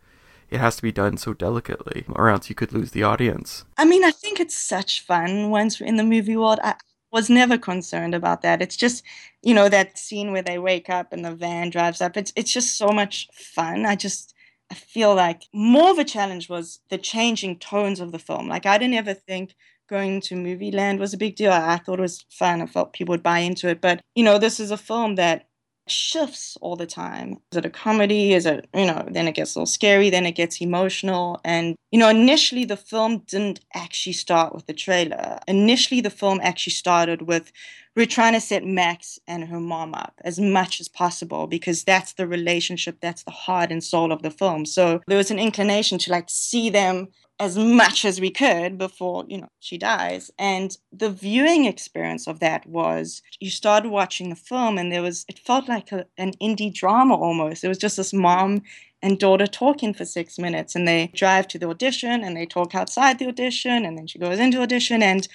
it 0.49 0.61
has 0.61 0.77
to 0.77 0.81
be 0.81 0.91
done 0.93 1.17
so 1.17 1.33
delicately, 1.33 2.05
or 2.07 2.29
else 2.29 2.47
you 2.47 2.55
could 2.55 2.71
lose 2.71 2.91
the 2.91 3.03
audience. 3.03 3.65
I 3.77 3.83
mean, 3.83 4.05
I 4.05 4.11
think 4.11 4.39
it's 4.39 4.57
such 4.57 5.01
fun 5.01 5.49
once 5.49 5.81
in 5.81 5.97
the 5.97 6.03
movie 6.05 6.37
world. 6.37 6.59
I 6.63 6.75
was 7.11 7.29
never 7.29 7.57
concerned 7.57 8.15
about 8.15 8.41
that. 8.41 8.61
It's 8.61 8.77
just, 8.77 9.03
you 9.41 9.53
know, 9.53 9.67
that 9.67 9.97
scene 9.97 10.31
where 10.31 10.41
they 10.41 10.57
wake 10.57 10.89
up 10.89 11.11
and 11.11 11.25
the 11.25 11.35
van 11.35 11.71
drives 11.71 11.99
up. 11.99 12.15
It's 12.15 12.31
it's 12.37 12.53
just 12.53 12.77
so 12.77 12.87
much 12.87 13.27
fun. 13.33 13.85
I 13.85 13.97
just 13.97 14.33
I 14.71 14.75
feel 14.75 15.13
like 15.13 15.43
more 15.53 15.91
of 15.91 15.99
a 15.99 16.05
challenge 16.05 16.47
was 16.47 16.79
the 16.89 16.97
changing 16.97 17.59
tones 17.59 17.99
of 17.99 18.13
the 18.13 18.19
film. 18.19 18.47
Like 18.47 18.65
I 18.65 18.77
didn't 18.77 18.95
ever 18.95 19.13
think 19.13 19.55
going 19.89 20.21
to 20.21 20.35
movie 20.35 20.71
land 20.71 20.99
was 20.99 21.13
a 21.13 21.17
big 21.17 21.35
deal. 21.35 21.51
I 21.51 21.77
thought 21.77 21.99
it 21.99 22.03
was 22.03 22.25
fun. 22.29 22.61
I 22.61 22.65
felt 22.65 22.93
people 22.93 23.13
would 23.13 23.23
buy 23.23 23.39
into 23.39 23.69
it. 23.69 23.81
But, 23.81 24.01
you 24.15 24.23
know, 24.23 24.37
this 24.37 24.59
is 24.59 24.71
a 24.71 24.77
film 24.77 25.15
that 25.15 25.47
shifts 25.87 26.57
all 26.61 26.75
the 26.75 26.85
time. 26.85 27.37
Is 27.51 27.57
it 27.57 27.65
a 27.65 27.69
comedy? 27.69 28.33
Is 28.33 28.45
it, 28.45 28.67
you 28.73 28.85
know, 28.85 29.05
then 29.11 29.27
it 29.27 29.35
gets 29.35 29.55
a 29.55 29.59
little 29.59 29.65
scary, 29.65 30.09
then 30.09 30.25
it 30.25 30.31
gets 30.35 30.61
emotional. 30.61 31.41
And, 31.43 31.75
you 31.91 31.99
know, 31.99 32.09
initially 32.09 32.65
the 32.65 32.77
film 32.77 33.23
didn't 33.27 33.59
actually 33.73 34.13
start 34.13 34.55
with 34.55 34.65
the 34.65 34.73
trailer. 34.73 35.39
Initially, 35.47 36.01
the 36.01 36.09
film 36.09 36.39
actually 36.41 36.73
started 36.73 37.23
with 37.23 37.51
we're 37.95 38.05
trying 38.05 38.33
to 38.33 38.41
set 38.41 38.65
Max 38.65 39.19
and 39.27 39.45
her 39.45 39.59
mom 39.59 39.93
up 39.93 40.13
as 40.23 40.39
much 40.39 40.79
as 40.79 40.87
possible 40.87 41.47
because 41.47 41.83
that's 41.83 42.13
the 42.13 42.27
relationship, 42.27 42.97
that's 43.01 43.23
the 43.23 43.31
heart 43.31 43.71
and 43.71 43.83
soul 43.83 44.11
of 44.11 44.21
the 44.21 44.31
film. 44.31 44.65
So 44.65 45.01
there 45.07 45.17
was 45.17 45.31
an 45.31 45.39
inclination 45.39 45.97
to 45.99 46.11
like 46.11 46.29
see 46.29 46.69
them 46.69 47.09
as 47.39 47.57
much 47.57 48.05
as 48.05 48.21
we 48.21 48.29
could 48.29 48.77
before 48.77 49.25
you 49.27 49.39
know 49.39 49.49
she 49.59 49.77
dies 49.77 50.29
and 50.37 50.77
the 50.91 51.09
viewing 51.09 51.65
experience 51.65 52.27
of 52.27 52.39
that 52.39 52.65
was 52.67 53.21
you 53.39 53.49
started 53.49 53.89
watching 53.89 54.29
the 54.29 54.35
film 54.35 54.77
and 54.77 54.91
there 54.91 55.01
was 55.01 55.25
it 55.27 55.39
felt 55.39 55.67
like 55.67 55.91
a, 55.91 56.05
an 56.17 56.31
indie 56.41 56.73
drama 56.73 57.15
almost 57.15 57.63
it 57.63 57.67
was 57.67 57.79
just 57.79 57.97
this 57.97 58.13
mom 58.13 58.61
and 59.01 59.19
daughter 59.19 59.47
talking 59.47 59.93
for 59.93 60.05
six 60.05 60.37
minutes 60.37 60.75
and 60.75 60.87
they 60.87 61.07
drive 61.15 61.47
to 61.47 61.57
the 61.57 61.67
audition 61.67 62.23
and 62.23 62.37
they 62.37 62.45
talk 62.45 62.75
outside 62.75 63.17
the 63.17 63.27
audition 63.27 63.83
and 63.83 63.97
then 63.97 64.05
she 64.05 64.19
goes 64.19 64.39
into 64.39 64.61
audition 64.61 65.01
and 65.01 65.27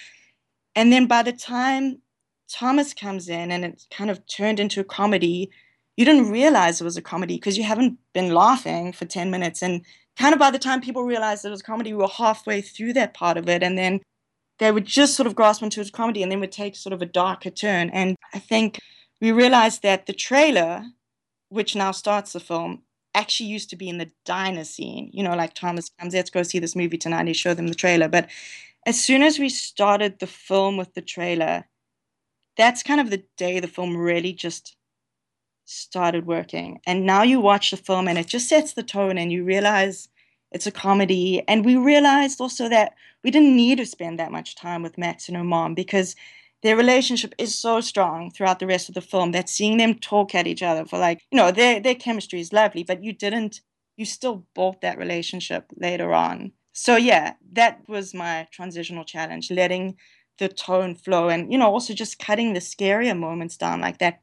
and 0.75 0.93
then 0.93 1.05
by 1.05 1.21
the 1.21 1.33
time 1.33 2.01
thomas 2.51 2.93
comes 2.93 3.29
in 3.29 3.51
and 3.51 3.63
it's 3.63 3.87
kind 3.91 4.09
of 4.09 4.25
turned 4.27 4.59
into 4.59 4.79
a 4.79 4.83
comedy 4.83 5.49
you 5.97 6.05
didn't 6.05 6.31
realize 6.31 6.79
it 6.79 6.85
was 6.85 6.97
a 6.97 7.01
comedy 7.01 7.35
because 7.35 7.57
you 7.57 7.63
haven't 7.63 7.97
been 8.13 8.33
laughing 8.33 8.93
for 8.93 9.05
10 9.05 9.29
minutes 9.29 9.61
and 9.61 9.83
kind 10.19 10.33
of 10.33 10.39
by 10.39 10.51
the 10.51 10.59
time 10.59 10.81
people 10.81 11.03
realized 11.03 11.45
it 11.45 11.49
was 11.49 11.61
comedy, 11.61 11.93
we 11.93 11.99
were 11.99 12.07
halfway 12.07 12.61
through 12.61 12.93
that 12.93 13.13
part 13.13 13.37
of 13.37 13.47
it. 13.47 13.63
And 13.63 13.77
then 13.77 14.01
they 14.59 14.71
would 14.71 14.85
just 14.85 15.15
sort 15.15 15.27
of 15.27 15.35
grasp 15.35 15.63
into 15.63 15.79
its 15.79 15.89
comedy 15.89 16.21
and 16.21 16.31
then 16.31 16.41
would 16.41 16.51
take 16.51 16.75
sort 16.75 16.93
of 16.93 17.01
a 17.01 17.05
darker 17.05 17.49
turn. 17.49 17.89
And 17.91 18.17
I 18.33 18.39
think 18.39 18.79
we 19.21 19.31
realized 19.31 19.81
that 19.83 20.05
the 20.05 20.13
trailer, 20.13 20.83
which 21.47 21.75
now 21.75 21.91
starts 21.91 22.33
the 22.33 22.41
film, 22.41 22.83
actually 23.15 23.49
used 23.49 23.69
to 23.69 23.77
be 23.77 23.87
in 23.87 23.97
the 23.97 24.11
diner 24.25 24.65
scene. 24.65 25.09
You 25.13 25.23
know, 25.23 25.35
like 25.35 25.53
Thomas 25.53 25.89
comes, 25.97 26.13
let's 26.13 26.29
go 26.29 26.43
see 26.43 26.59
this 26.59 26.75
movie 26.75 26.97
tonight. 26.97 27.27
He 27.27 27.33
showed 27.33 27.57
them 27.57 27.67
the 27.67 27.75
trailer. 27.75 28.09
But 28.09 28.29
as 28.85 29.01
soon 29.01 29.23
as 29.23 29.39
we 29.39 29.47
started 29.47 30.19
the 30.19 30.27
film 30.27 30.75
with 30.75 30.93
the 30.93 31.01
trailer, 31.01 31.65
that's 32.59 32.83
kind 32.83 32.99
of 32.99 33.09
the 33.09 33.23
day 33.37 33.61
the 33.61 33.67
film 33.69 33.95
really 33.95 34.33
just 34.33 34.75
started 35.63 36.27
working. 36.27 36.81
And 36.85 37.05
now 37.05 37.23
you 37.23 37.39
watch 37.39 37.71
the 37.71 37.77
film 37.77 38.07
and 38.09 38.17
it 38.17 38.27
just 38.27 38.49
sets 38.49 38.73
the 38.73 38.83
tone 38.83 39.17
and 39.17 39.31
you 39.31 39.45
realize 39.45 40.09
it's 40.51 40.67
a 40.67 40.71
comedy. 40.71 41.41
And 41.47 41.63
we 41.63 41.77
realized 41.77 42.41
also 42.41 42.67
that 42.67 42.95
we 43.23 43.31
didn't 43.31 43.55
need 43.55 43.77
to 43.77 43.85
spend 43.85 44.19
that 44.19 44.33
much 44.33 44.55
time 44.55 44.83
with 44.83 44.97
Max 44.97 45.29
and 45.29 45.37
her 45.37 45.43
mom 45.43 45.73
because 45.73 46.17
their 46.61 46.75
relationship 46.75 47.33
is 47.37 47.55
so 47.55 47.79
strong 47.79 48.29
throughout 48.29 48.59
the 48.59 48.67
rest 48.67 48.89
of 48.89 48.95
the 48.95 49.01
film 49.01 49.31
that 49.31 49.47
seeing 49.47 49.77
them 49.77 49.95
talk 49.95 50.35
at 50.35 50.47
each 50.47 50.61
other 50.61 50.85
for 50.85 50.99
like, 50.99 51.21
you 51.31 51.37
know, 51.37 51.51
their 51.51 51.79
their 51.79 51.95
chemistry 51.95 52.41
is 52.41 52.51
lovely, 52.51 52.83
but 52.83 53.01
you 53.01 53.13
didn't 53.13 53.61
you 53.95 54.03
still 54.03 54.45
built 54.53 54.81
that 54.81 54.97
relationship 54.97 55.65
later 55.77 56.13
on. 56.13 56.51
So 56.73 56.97
yeah, 56.97 57.35
that 57.53 57.87
was 57.87 58.13
my 58.13 58.47
transitional 58.51 59.05
challenge, 59.05 59.49
letting 59.49 59.95
the 60.39 60.49
tone 60.49 60.95
flow 60.95 61.29
and 61.29 61.51
you 61.51 61.57
know 61.57 61.71
also 61.71 61.93
just 61.93 62.19
cutting 62.19 62.53
the 62.53 62.59
scarier 62.59 63.17
moments 63.17 63.57
down 63.57 63.81
like 63.81 63.99
that 63.99 64.21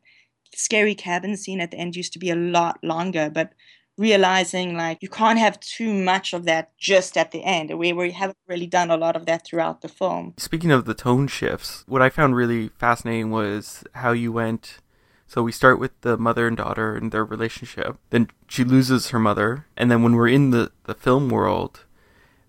scary 0.57 0.95
cabin 0.95 1.37
scene 1.37 1.61
at 1.61 1.71
the 1.71 1.77
end 1.77 1.97
used 1.97 2.13
to 2.15 2.19
be 2.19 2.31
a 2.31 2.37
lot 2.37 2.79
longer, 2.83 3.31
but 3.33 3.53
realizing 3.99 4.77
like 4.77 4.99
you 5.01 5.09
can't 5.09 5.39
have 5.39 5.59
too 5.61 5.93
much 5.93 6.35
of 6.35 6.45
that 6.45 6.77
just 6.77 7.17
at 7.17 7.31
the 7.31 7.43
end. 7.45 7.77
We, 7.79 7.93
we 7.93 8.11
haven't 8.11 8.39
really 8.47 8.67
done 8.67 8.91
a 8.91 8.97
lot 8.97 9.17
of 9.17 9.25
that 9.27 9.47
throughout 9.47 9.81
the 9.81 9.89
film. 9.89 10.35
Speaking 10.37 10.71
of 10.71 10.85
the 10.85 10.95
tone 10.95 11.29
shifts 11.29 11.85
what 11.87 12.03
i 12.03 12.11
found 12.11 12.37
really 12.37 12.69
fascinating 12.79 13.31
was 13.31 13.85
how 13.95 14.13
you 14.13 14.33
went 14.33 14.79
so 15.27 15.43
we 15.43 15.51
start 15.51 15.79
with 15.79 15.99
the 16.03 16.17
mother 16.19 16.47
and 16.47 16.57
daughter 16.57 16.95
and 16.95 17.11
their 17.11 17.25
relationship 17.25 17.97
then 18.11 18.29
she 18.49 18.65
loses 18.65 19.09
her 19.11 19.19
mother 19.19 19.67
and 19.77 19.91
then 19.91 20.03
when 20.03 20.15
we're 20.15 20.29
in 20.29 20.51
the, 20.51 20.71
the 20.85 20.95
film 20.95 21.31
world 21.31 21.86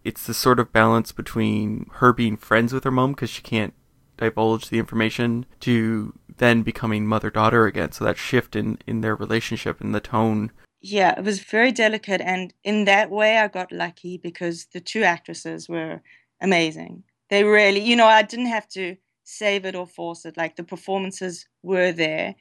it's 0.07 0.25
the 0.25 0.33
sort 0.33 0.57
of 0.57 0.71
balance 0.71 1.11
between 1.11 1.85
her 1.95 2.13
being 2.13 2.37
friends 2.37 2.71
with 2.71 2.85
her 2.85 2.91
mom 2.91 3.11
because 3.11 3.29
she 3.29 3.41
can't 3.41 3.73
divulge 4.15 4.69
the 4.69 4.79
information 4.79 5.45
to 5.59 6.17
then 6.37 6.63
becoming 6.63 7.05
mother 7.05 7.29
daughter 7.29 7.65
again. 7.65 7.91
So 7.91 8.05
that 8.05 8.17
shift 8.17 8.55
in 8.55 8.77
in 8.87 9.01
their 9.01 9.15
relationship 9.15 9.81
and 9.81 9.93
the 9.93 9.99
tone. 9.99 10.51
Yeah, 10.79 11.13
it 11.19 11.25
was 11.25 11.39
very 11.41 11.73
delicate, 11.73 12.21
and 12.21 12.53
in 12.63 12.85
that 12.85 13.09
way, 13.09 13.37
I 13.37 13.49
got 13.49 13.71
lucky 13.73 14.17
because 14.17 14.67
the 14.71 14.79
two 14.79 15.03
actresses 15.03 15.67
were 15.67 16.01
amazing. 16.39 17.03
They 17.29 17.43
really, 17.43 17.81
you 17.81 17.97
know, 17.97 18.07
I 18.07 18.21
didn't 18.21 18.53
have 18.57 18.69
to 18.69 18.95
save 19.25 19.65
it 19.65 19.75
or 19.75 19.87
force 19.87 20.23
it. 20.23 20.37
Like 20.37 20.55
the 20.55 20.63
performances 20.63 21.47
were 21.63 21.91
there, 21.91 22.35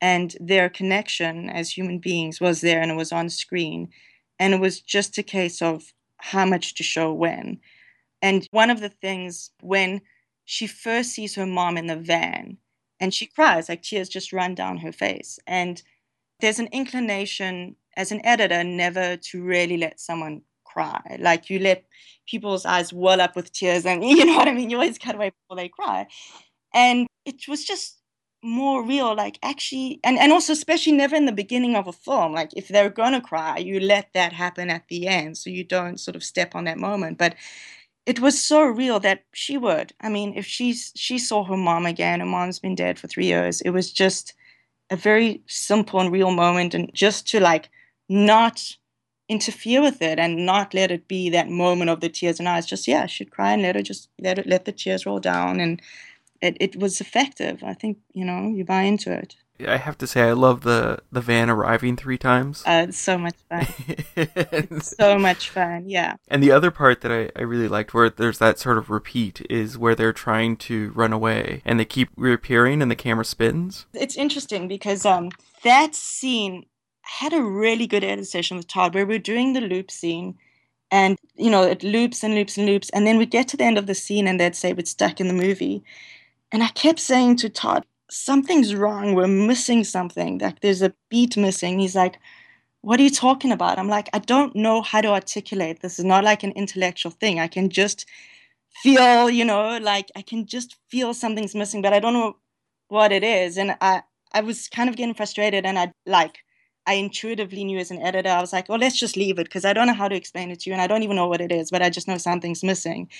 and 0.00 0.36
their 0.38 0.68
connection 0.68 1.50
as 1.50 1.70
human 1.70 1.98
beings 1.98 2.40
was 2.40 2.60
there, 2.60 2.80
and 2.80 2.92
it 2.92 3.02
was 3.02 3.10
on 3.10 3.28
screen, 3.28 3.88
and 4.38 4.54
it 4.54 4.60
was 4.60 4.80
just 4.80 5.18
a 5.18 5.24
case 5.24 5.60
of 5.60 5.92
how 6.18 6.44
much 6.44 6.74
to 6.74 6.82
show 6.82 7.12
when. 7.12 7.60
And 8.22 8.46
one 8.50 8.70
of 8.70 8.80
the 8.80 8.88
things 8.88 9.50
when 9.62 10.00
she 10.44 10.66
first 10.66 11.10
sees 11.12 11.34
her 11.36 11.46
mom 11.46 11.76
in 11.76 11.86
the 11.86 11.96
van 11.96 12.58
and 13.00 13.14
she 13.14 13.26
cries, 13.26 13.68
like 13.68 13.82
tears 13.82 14.08
just 14.08 14.32
run 14.32 14.54
down 14.54 14.78
her 14.78 14.92
face. 14.92 15.38
And 15.46 15.82
there's 16.40 16.58
an 16.58 16.68
inclination 16.72 17.76
as 17.96 18.12
an 18.12 18.24
editor 18.24 18.64
never 18.64 19.16
to 19.16 19.42
really 19.42 19.76
let 19.76 20.00
someone 20.00 20.42
cry. 20.64 21.16
Like 21.18 21.50
you 21.50 21.58
let 21.58 21.84
people's 22.26 22.66
eyes 22.66 22.92
well 22.92 23.20
up 23.20 23.36
with 23.36 23.52
tears, 23.52 23.86
and 23.86 24.04
you 24.08 24.24
know 24.24 24.36
what 24.36 24.48
I 24.48 24.54
mean? 24.54 24.70
You 24.70 24.76
always 24.76 24.98
cut 24.98 25.14
away 25.16 25.30
before 25.30 25.56
they 25.56 25.68
cry. 25.68 26.06
And 26.74 27.06
it 27.24 27.48
was 27.48 27.64
just 27.64 27.97
more 28.42 28.84
real, 28.84 29.14
like 29.14 29.38
actually, 29.42 30.00
and, 30.04 30.18
and 30.18 30.32
also, 30.32 30.52
especially 30.52 30.92
never 30.92 31.16
in 31.16 31.26
the 31.26 31.32
beginning 31.32 31.74
of 31.76 31.88
a 31.88 31.92
film. 31.92 32.32
Like 32.32 32.50
if 32.56 32.68
they're 32.68 32.90
gonna 32.90 33.20
cry, 33.20 33.58
you 33.58 33.80
let 33.80 34.12
that 34.14 34.32
happen 34.32 34.70
at 34.70 34.88
the 34.88 35.06
end 35.06 35.36
so 35.38 35.50
you 35.50 35.64
don't 35.64 35.98
sort 35.98 36.16
of 36.16 36.24
step 36.24 36.54
on 36.54 36.64
that 36.64 36.78
moment. 36.78 37.18
But 37.18 37.34
it 38.06 38.20
was 38.20 38.42
so 38.42 38.62
real 38.62 39.00
that 39.00 39.24
she 39.34 39.58
would. 39.58 39.92
I 40.00 40.08
mean, 40.08 40.34
if 40.36 40.46
she's 40.46 40.92
she 40.96 41.18
saw 41.18 41.44
her 41.44 41.56
mom 41.56 41.86
again, 41.86 42.20
her 42.20 42.26
mom's 42.26 42.58
been 42.58 42.74
dead 42.74 42.98
for 42.98 43.08
three 43.08 43.26
years. 43.26 43.60
It 43.62 43.70
was 43.70 43.92
just 43.92 44.34
a 44.90 44.96
very 44.96 45.42
simple 45.46 46.00
and 46.00 46.12
real 46.12 46.30
moment, 46.30 46.74
and 46.74 46.90
just 46.94 47.26
to 47.28 47.40
like 47.40 47.70
not 48.08 48.76
interfere 49.28 49.82
with 49.82 50.00
it 50.00 50.18
and 50.18 50.46
not 50.46 50.72
let 50.74 50.90
it 50.90 51.06
be 51.08 51.28
that 51.30 51.48
moment 51.50 51.90
of 51.90 52.00
the 52.00 52.08
tears 52.08 52.38
and 52.38 52.48
eyes. 52.48 52.66
Just 52.66 52.88
yeah, 52.88 53.06
she'd 53.06 53.30
cry 53.30 53.52
and 53.52 53.62
let 53.62 53.76
her 53.76 53.82
just 53.82 54.08
let 54.20 54.38
it 54.38 54.46
let 54.46 54.64
the 54.64 54.72
tears 54.72 55.06
roll 55.06 55.20
down, 55.20 55.60
and 55.60 55.82
it 56.40 56.56
it 56.60 56.76
was 56.76 57.00
effective. 57.00 57.62
I 57.62 57.74
think 57.74 57.98
you 58.12 58.24
know 58.24 58.48
you 58.48 58.64
buy 58.64 58.82
into 58.82 59.12
it. 59.12 59.36
I 59.66 59.76
have 59.76 59.98
to 59.98 60.06
say, 60.06 60.22
I 60.22 60.32
love 60.32 60.60
the 60.60 61.00
the 61.10 61.20
van 61.20 61.50
arriving 61.50 61.96
three 61.96 62.18
times. 62.18 62.62
Uh, 62.64 62.86
it's 62.88 62.98
so 62.98 63.18
much 63.18 63.34
fun. 63.48 63.66
it's 64.16 64.96
so 64.96 65.18
much 65.18 65.50
fun, 65.50 65.88
yeah. 65.88 66.14
And 66.28 66.42
the 66.42 66.52
other 66.52 66.70
part 66.70 67.00
that 67.00 67.10
I, 67.10 67.30
I 67.36 67.42
really 67.42 67.66
liked, 67.66 67.92
where 67.92 68.08
there's 68.08 68.38
that 68.38 68.58
sort 68.58 68.78
of 68.78 68.88
repeat, 68.88 69.44
is 69.50 69.76
where 69.76 69.94
they're 69.94 70.12
trying 70.12 70.56
to 70.58 70.92
run 70.94 71.12
away 71.12 71.62
and 71.64 71.80
they 71.80 71.84
keep 71.84 72.10
reappearing 72.16 72.82
and 72.82 72.90
the 72.90 72.96
camera 72.96 73.24
spins. 73.24 73.86
It's 73.92 74.16
interesting 74.16 74.68
because 74.68 75.04
um 75.04 75.30
that 75.64 75.94
scene 75.94 76.66
had 77.02 77.32
a 77.32 77.42
really 77.42 77.86
good 77.86 78.04
edit 78.04 78.26
session 78.26 78.56
with 78.58 78.68
Todd 78.68 78.94
where 78.94 79.06
we're 79.06 79.18
doing 79.18 79.54
the 79.54 79.60
loop 79.60 79.90
scene 79.90 80.36
and 80.90 81.18
you 81.34 81.50
know 81.50 81.62
it 81.62 81.82
loops 81.82 82.22
and 82.22 82.34
loops 82.34 82.56
and 82.56 82.66
loops 82.66 82.90
and 82.90 83.06
then 83.06 83.18
we 83.18 83.26
get 83.26 83.48
to 83.48 83.56
the 83.56 83.64
end 83.64 83.78
of 83.78 83.86
the 83.86 83.94
scene 83.94 84.28
and 84.28 84.38
they'd 84.38 84.56
say 84.56 84.72
we're 84.72 84.84
stuck 84.84 85.20
in 85.20 85.28
the 85.28 85.34
movie 85.34 85.82
and 86.52 86.62
i 86.62 86.68
kept 86.68 87.00
saying 87.00 87.36
to 87.36 87.48
todd 87.48 87.84
something's 88.10 88.74
wrong. 88.74 89.14
We're 89.14 89.26
missing 89.26 89.84
something. 89.84 90.38
Like 90.38 90.60
there's 90.60 90.82
a 90.82 90.94
beat 91.10 91.36
missing. 91.36 91.78
He's 91.78 91.94
like, 91.96 92.18
what 92.80 93.00
are 93.00 93.02
you 93.02 93.10
talking 93.10 93.52
about? 93.52 93.78
I'm 93.78 93.88
like, 93.88 94.08
I 94.12 94.18
don't 94.18 94.54
know 94.54 94.82
how 94.82 95.00
to 95.00 95.08
articulate. 95.08 95.80
This 95.80 95.98
is 95.98 96.04
not 96.04 96.24
like 96.24 96.42
an 96.42 96.52
intellectual 96.52 97.12
thing. 97.12 97.40
I 97.40 97.48
can 97.48 97.68
just 97.70 98.06
feel, 98.82 99.28
you 99.28 99.44
know, 99.44 99.78
like 99.78 100.10
I 100.16 100.22
can 100.22 100.46
just 100.46 100.76
feel 100.88 101.12
something's 101.12 101.54
missing, 101.54 101.82
but 101.82 101.92
I 101.92 102.00
don't 102.00 102.14
know 102.14 102.36
what 102.88 103.12
it 103.12 103.24
is. 103.24 103.58
And 103.58 103.76
I, 103.80 104.02
I 104.32 104.40
was 104.40 104.68
kind 104.68 104.88
of 104.88 104.96
getting 104.96 105.14
frustrated 105.14 105.66
and 105.66 105.78
I 105.78 105.92
like, 106.06 106.38
I 106.86 106.94
intuitively 106.94 107.64
knew 107.64 107.78
as 107.78 107.90
an 107.90 108.00
editor, 108.00 108.30
I 108.30 108.40
was 108.40 108.52
like, 108.52 108.68
well, 108.68 108.78
let's 108.78 108.98
just 108.98 109.16
leave 109.16 109.38
it 109.38 109.44
because 109.44 109.66
I 109.66 109.74
don't 109.74 109.86
know 109.88 109.92
how 109.92 110.08
to 110.08 110.14
explain 110.16 110.50
it 110.50 110.60
to 110.60 110.70
you 110.70 110.74
and 110.74 110.80
I 110.80 110.86
don't 110.86 111.02
even 111.02 111.16
know 111.16 111.28
what 111.28 111.42
it 111.42 111.52
is, 111.52 111.70
but 111.70 111.82
I 111.82 111.90
just 111.90 112.08
know 112.08 112.16
something's 112.16 112.64
missing. 112.64 113.10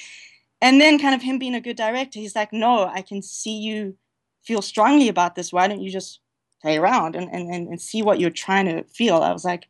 And 0.61 0.81
then, 0.81 0.99
kind 0.99 1.15
of 1.15 1.23
him 1.23 1.39
being 1.39 1.55
a 1.55 1.61
good 1.61 1.77
director, 1.77 2.19
he's 2.19 2.35
like, 2.35 2.53
no, 2.53 2.87
I 2.87 3.03
can 3.03 3.23
see 3.23 3.59
you 3.59 3.97
feel 4.43 4.63
strongly 4.63 5.09
about 5.09 5.35
this. 5.35 5.53
Why 5.53 5.69
don't 5.69 5.83
you 5.83 5.91
just 5.91 6.21
play 6.61 6.79
around 6.79 7.15
and, 7.15 7.31
and, 7.31 7.69
and 7.69 7.81
see 7.81 8.03
what 8.03 8.19
you're 8.19 8.31
trying 8.31 8.67
to 8.67 8.83
feel? 8.85 9.17
I 9.17 9.33
was 9.33 9.45
like, 9.45 9.69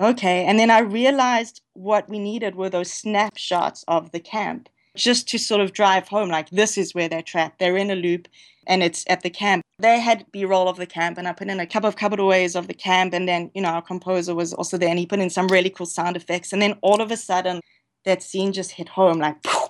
okay. 0.00 0.44
And 0.44 0.58
then 0.58 0.70
I 0.70 0.78
realized 0.78 1.60
what 1.74 2.08
we 2.08 2.18
needed 2.18 2.54
were 2.54 2.70
those 2.70 2.92
snapshots 2.92 3.84
of 3.88 4.12
the 4.12 4.20
camp 4.20 4.68
just 4.96 5.28
to 5.28 5.38
sort 5.38 5.60
of 5.60 5.72
drive 5.72 6.08
home 6.08 6.30
like, 6.30 6.48
this 6.48 6.78
is 6.78 6.94
where 6.94 7.08
they're 7.08 7.20
trapped. 7.20 7.58
They're 7.58 7.76
in 7.76 7.90
a 7.90 7.96
loop 7.96 8.28
and 8.66 8.82
it's 8.82 9.04
at 9.08 9.22
the 9.22 9.30
camp. 9.30 9.62
They 9.78 10.00
had 10.00 10.26
B-roll 10.32 10.68
of 10.68 10.76
the 10.76 10.86
camp, 10.86 11.18
and 11.18 11.28
I 11.28 11.32
put 11.32 11.48
in 11.48 11.60
a 11.60 11.66
couple 11.66 11.88
of 11.88 11.96
cutaways 11.96 12.56
of 12.56 12.66
the 12.66 12.74
camp, 12.74 13.12
and 13.12 13.28
then 13.28 13.50
you 13.54 13.62
know 13.62 13.68
our 13.68 13.82
composer 13.82 14.34
was 14.34 14.52
also 14.52 14.76
there, 14.76 14.88
and 14.88 14.98
he 14.98 15.06
put 15.06 15.18
in 15.18 15.30
some 15.30 15.48
really 15.48 15.70
cool 15.70 15.86
sound 15.86 16.16
effects, 16.16 16.52
and 16.52 16.62
then 16.62 16.78
all 16.82 17.00
of 17.00 17.10
a 17.10 17.16
sudden 17.16 17.60
that 18.04 18.22
scene 18.22 18.52
just 18.52 18.70
hit 18.72 18.88
home 18.88 19.18
like, 19.18 19.36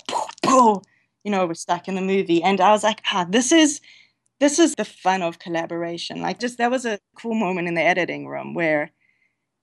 poof, 0.56 0.82
you 1.24 1.30
know, 1.30 1.46
we're 1.46 1.54
stuck 1.54 1.88
in 1.88 1.94
the 1.94 2.00
movie, 2.00 2.42
and 2.42 2.60
I 2.60 2.70
was 2.70 2.82
like, 2.82 3.02
ah, 3.12 3.26
this 3.28 3.52
is 3.52 3.80
this 4.38 4.58
is 4.58 4.74
the 4.74 4.84
fun 4.84 5.22
of 5.22 5.38
collaboration. 5.38 6.20
Like, 6.20 6.38
just 6.38 6.58
that 6.58 6.70
was 6.70 6.84
a 6.84 6.98
cool 7.16 7.34
moment 7.34 7.68
in 7.68 7.74
the 7.74 7.82
editing 7.82 8.26
room 8.26 8.54
where 8.54 8.90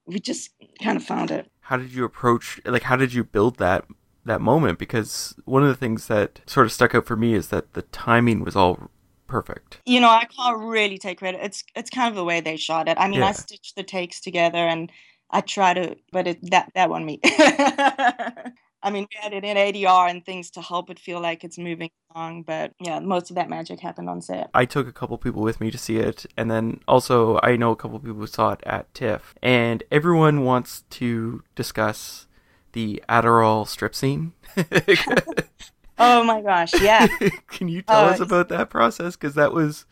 we 0.06 0.20
just 0.20 0.52
kind 0.82 0.98
of 0.98 1.04
found 1.04 1.32
it. 1.32 1.50
How 1.62 1.78
did 1.78 1.94
you 1.94 2.04
approach? 2.04 2.60
Like, 2.66 2.84
how 2.84 2.96
did 2.96 3.14
you 3.14 3.24
build 3.24 3.58
that 3.58 3.86
that 4.26 4.42
moment? 4.42 4.80
Because 4.80 5.36
one 5.46 5.64
of 5.64 5.70
the 5.70 5.76
things 5.76 6.08
that 6.08 6.42
sort 6.46 6.66
of 6.66 6.72
stuck 6.72 6.96
out 6.96 7.06
for 7.06 7.16
me 7.16 7.34
is 7.34 7.50
that 7.50 7.74
the 7.74 7.84
timing 7.84 8.44
was 8.44 8.56
all 8.56 8.90
perfect. 9.28 9.80
You 9.86 10.00
know, 10.00 10.10
I 10.10 10.26
can't 10.26 10.60
really 10.60 10.98
take 10.98 11.20
credit. 11.20 11.40
It's 11.44 11.64
it's 11.76 11.90
kind 11.90 12.10
of 12.10 12.16
the 12.16 12.24
way 12.24 12.42
they 12.42 12.58
shot 12.58 12.88
it. 12.88 12.98
I 13.00 13.08
mean, 13.08 13.20
yeah. 13.20 13.28
I 13.28 13.32
stitched 13.32 13.76
the 13.76 13.84
takes 13.84 14.20
together 14.20 14.60
and 14.60 14.92
I 15.30 15.42
try 15.42 15.74
to, 15.74 15.96
but 16.12 16.28
it, 16.28 16.52
that 16.52 16.72
that 16.76 16.90
won 16.90 17.06
me. 17.06 17.20
I 18.84 18.90
mean, 18.90 19.08
we 19.10 19.18
had 19.20 19.34
it 19.34 19.46
in 19.46 19.56
ADR 19.56 20.10
and 20.10 20.26
things 20.26 20.52
to 20.52 20.62
help 20.62 20.90
it 20.90 21.00
feel 21.00 21.22
like 21.22 21.46
it's 21.46 21.58
moving 21.58 21.90
along, 22.14 22.44
but 22.44 22.74
yeah, 22.82 23.00
most 23.00 23.30
of 23.30 23.38
that 23.38 23.50
magic 23.50 23.80
happened 23.80 24.10
on 24.10 24.22
set. 24.22 24.50
I 24.54 24.66
took 24.66 24.88
a 24.88 24.92
couple 24.92 25.18
people 25.18 25.42
with 25.42 25.62
me 25.62 25.72
to 25.72 25.78
see 25.78 25.98
it, 25.98 26.26
and 26.36 26.52
then 26.52 26.82
also 26.86 27.40
I 27.42 27.56
know 27.56 27.72
a 27.72 27.78
couple 27.78 27.98
people 28.00 28.20
who 28.20 28.28
saw 28.28 28.52
it 28.52 28.60
at 28.66 28.94
TIFF, 28.94 29.36
and 29.42 29.84
everyone 29.90 30.44
wants 30.44 30.84
to 30.92 31.44
discuss 31.56 32.28
the 32.74 33.02
Adderall 33.08 33.66
strip 33.66 33.96
scene. 33.96 34.34
oh 35.98 36.24
my 36.26 36.42
gosh, 36.42 36.74
yeah. 36.82 37.08
Can 37.48 37.70
you 37.70 37.84
tell 37.84 38.06
uh, 38.06 38.12
us 38.12 38.20
about 38.20 38.50
that 38.50 38.70
process? 38.70 39.16
Because 39.16 39.36
that 39.36 39.54
was 39.54 39.86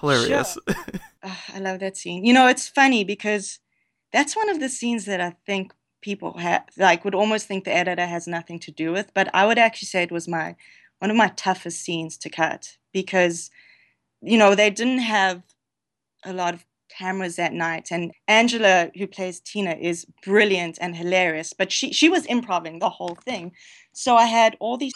hilarious. 0.00 0.58
Sure. 0.68 0.92
I 1.54 1.60
love 1.60 1.78
that 1.78 1.96
scene. 1.96 2.24
You 2.24 2.32
know, 2.32 2.48
it's 2.48 2.68
funny 2.68 3.04
because 3.04 3.60
that's 4.12 4.34
one 4.34 4.50
of 4.50 4.58
the 4.58 4.68
scenes 4.68 5.04
that 5.04 5.20
I 5.20 5.36
think 5.46 5.72
people 6.04 6.38
like 6.76 7.02
would 7.02 7.14
almost 7.14 7.46
think 7.46 7.64
the 7.64 7.74
editor 7.74 8.04
has 8.04 8.26
nothing 8.28 8.58
to 8.58 8.70
do 8.70 8.92
with 8.92 9.10
but 9.14 9.28
i 9.34 9.46
would 9.46 9.58
actually 9.58 9.86
say 9.86 10.02
it 10.02 10.12
was 10.12 10.28
my 10.28 10.54
one 10.98 11.10
of 11.10 11.16
my 11.16 11.28
toughest 11.28 11.80
scenes 11.80 12.18
to 12.18 12.28
cut 12.28 12.76
because 12.92 13.50
you 14.20 14.36
know 14.36 14.54
they 14.54 14.68
didn't 14.68 14.98
have 14.98 15.42
a 16.24 16.32
lot 16.34 16.52
of 16.52 16.66
cameras 16.90 17.36
that 17.36 17.54
night 17.54 17.88
and 17.90 18.12
angela 18.28 18.90
who 18.98 19.06
plays 19.06 19.40
tina 19.40 19.72
is 19.80 20.06
brilliant 20.22 20.76
and 20.78 20.94
hilarious 20.94 21.54
but 21.54 21.72
she 21.72 21.90
she 21.90 22.10
was 22.10 22.26
improvising 22.26 22.78
the 22.78 22.90
whole 22.98 23.16
thing. 23.24 23.50
So 23.92 24.14
i 24.16 24.26
had 24.26 24.56
all 24.60 24.76
these 24.76 24.92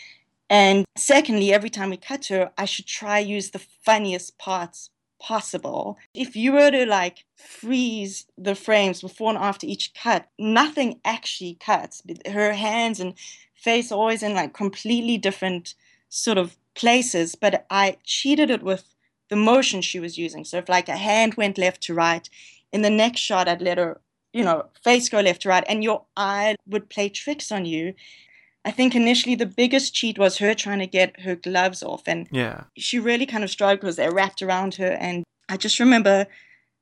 and 0.51 0.85
secondly 0.97 1.53
every 1.53 1.71
time 1.71 1.90
we 1.90 1.97
cut 1.97 2.27
her 2.27 2.53
i 2.59 2.66
should 2.66 2.87
try 2.87 3.18
use 3.18 3.51
the 3.51 3.64
funniest 3.87 4.37
parts 4.38 4.90
possible. 5.20 5.98
If 6.14 6.37
you 6.37 6.52
were 6.52 6.70
to 6.70 6.87
like 6.87 7.24
freeze 7.37 8.26
the 8.37 8.54
frames 8.54 9.00
before 9.00 9.31
and 9.31 9.38
after 9.38 9.66
each 9.66 9.92
cut, 9.94 10.28
nothing 10.38 11.00
actually 11.04 11.54
cuts. 11.61 12.02
Her 12.26 12.52
hands 12.52 13.00
and 13.00 13.14
face 13.54 13.90
are 13.90 13.98
always 13.98 14.22
in 14.22 14.35
like 14.35 14.54
completely 14.54 15.18
different 15.18 15.74
sort 16.09 16.38
of 16.38 16.57
places, 16.74 17.35
but 17.35 17.66
I 17.70 17.96
cheated 18.04 18.50
it 18.50 18.62
with 18.62 18.94
the 19.28 19.37
motion 19.37 19.83
she 19.83 20.00
was 20.00 20.16
using. 20.16 20.44
So 20.44 20.59
if 20.59 20.68
like 20.68 20.88
a 20.88 20.96
hand 20.96 21.35
went 21.35 21.59
left 21.59 21.83
to 21.83 21.94
right, 21.94 22.28
in 22.72 22.83
the 22.83 22.90
next 22.90 23.20
shot 23.20 23.48
I'd 23.48 23.62
let 23.62 23.78
her, 23.78 24.00
you 24.33 24.44
know, 24.44 24.66
face 24.83 25.09
go 25.09 25.20
left 25.20 25.42
to 25.42 25.48
right, 25.48 25.64
and 25.68 25.83
your 25.83 26.04
eye 26.16 26.57
would 26.66 26.88
play 26.88 27.09
tricks 27.09 27.50
on 27.52 27.64
you. 27.64 27.94
I 28.68 28.70
think 28.70 28.94
initially 28.94 29.35
the 29.35 29.46
biggest 29.46 29.94
cheat 29.94 30.18
was 30.18 30.37
her 30.37 30.52
trying 30.52 30.81
to 30.81 30.87
get 30.87 31.20
her 31.20 31.35
gloves 31.35 31.83
off, 31.83 32.02
and 32.07 32.28
yeah, 32.31 32.64
she 32.76 32.98
really 32.98 33.24
kind 33.24 33.42
of 33.42 33.48
struggled 33.48 33.81
because 33.81 33.96
they're 33.96 34.12
wrapped 34.12 34.42
around 34.42 34.74
her. 34.74 34.92
And 35.00 35.24
I 35.48 35.57
just 35.57 35.81
remember 35.81 36.26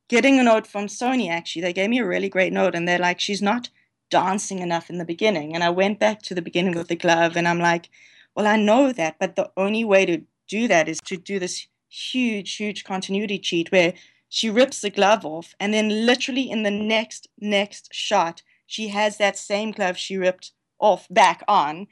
getting 0.09 0.41
a 0.41 0.43
note 0.43 0.67
from 0.67 0.87
Sony. 0.89 1.31
Actually, 1.31 1.63
they 1.63 1.73
gave 1.73 1.89
me 1.89 2.01
a 2.01 2.05
really 2.05 2.29
great 2.29 2.53
note, 2.53 2.75
and 2.75 2.89
they're 2.89 2.99
like, 2.99 3.21
"She's 3.21 3.41
not 3.41 3.71
dancing 4.11 4.59
enough 4.59 4.91
in 4.91 4.99
the 4.99 5.05
beginning." 5.05 5.55
And 5.55 5.63
I 5.63 5.71
went 5.71 6.01
back 6.01 6.23
to 6.23 6.35
the 6.35 6.43
beginning 6.43 6.75
with 6.75 6.89
the 6.89 6.97
glove, 6.97 7.37
and 7.37 7.47
I'm 7.47 7.61
like, 7.61 7.89
"Well, 8.35 8.49
I 8.49 8.57
know 8.57 8.91
that, 8.91 9.21
but 9.21 9.37
the 9.37 9.53
only 9.57 9.85
way 9.85 10.05
to 10.07 10.23
do 10.49 10.67
that 10.67 10.89
is 10.89 10.99
to 11.03 11.17
do 11.17 11.39
this 11.39 11.69
huge, 11.89 12.57
huge 12.57 12.83
continuity 12.83 13.39
cheat 13.39 13.71
where." 13.71 13.95
She 14.29 14.51
rips 14.51 14.81
the 14.81 14.91
glove 14.91 15.25
off, 15.25 15.55
and 15.61 15.73
then 15.73 16.05
literally 16.05 16.51
in 16.51 16.65
the 16.65 16.71
next 16.73 17.29
next 17.39 17.95
shot, 17.95 18.43
she 18.67 18.89
has 18.89 19.19
that 19.19 19.39
same 19.39 19.71
glove 19.71 19.97
she 19.97 20.17
ripped 20.17 20.51
off 20.79 21.07
back 21.11 21.43
on. 21.49 21.87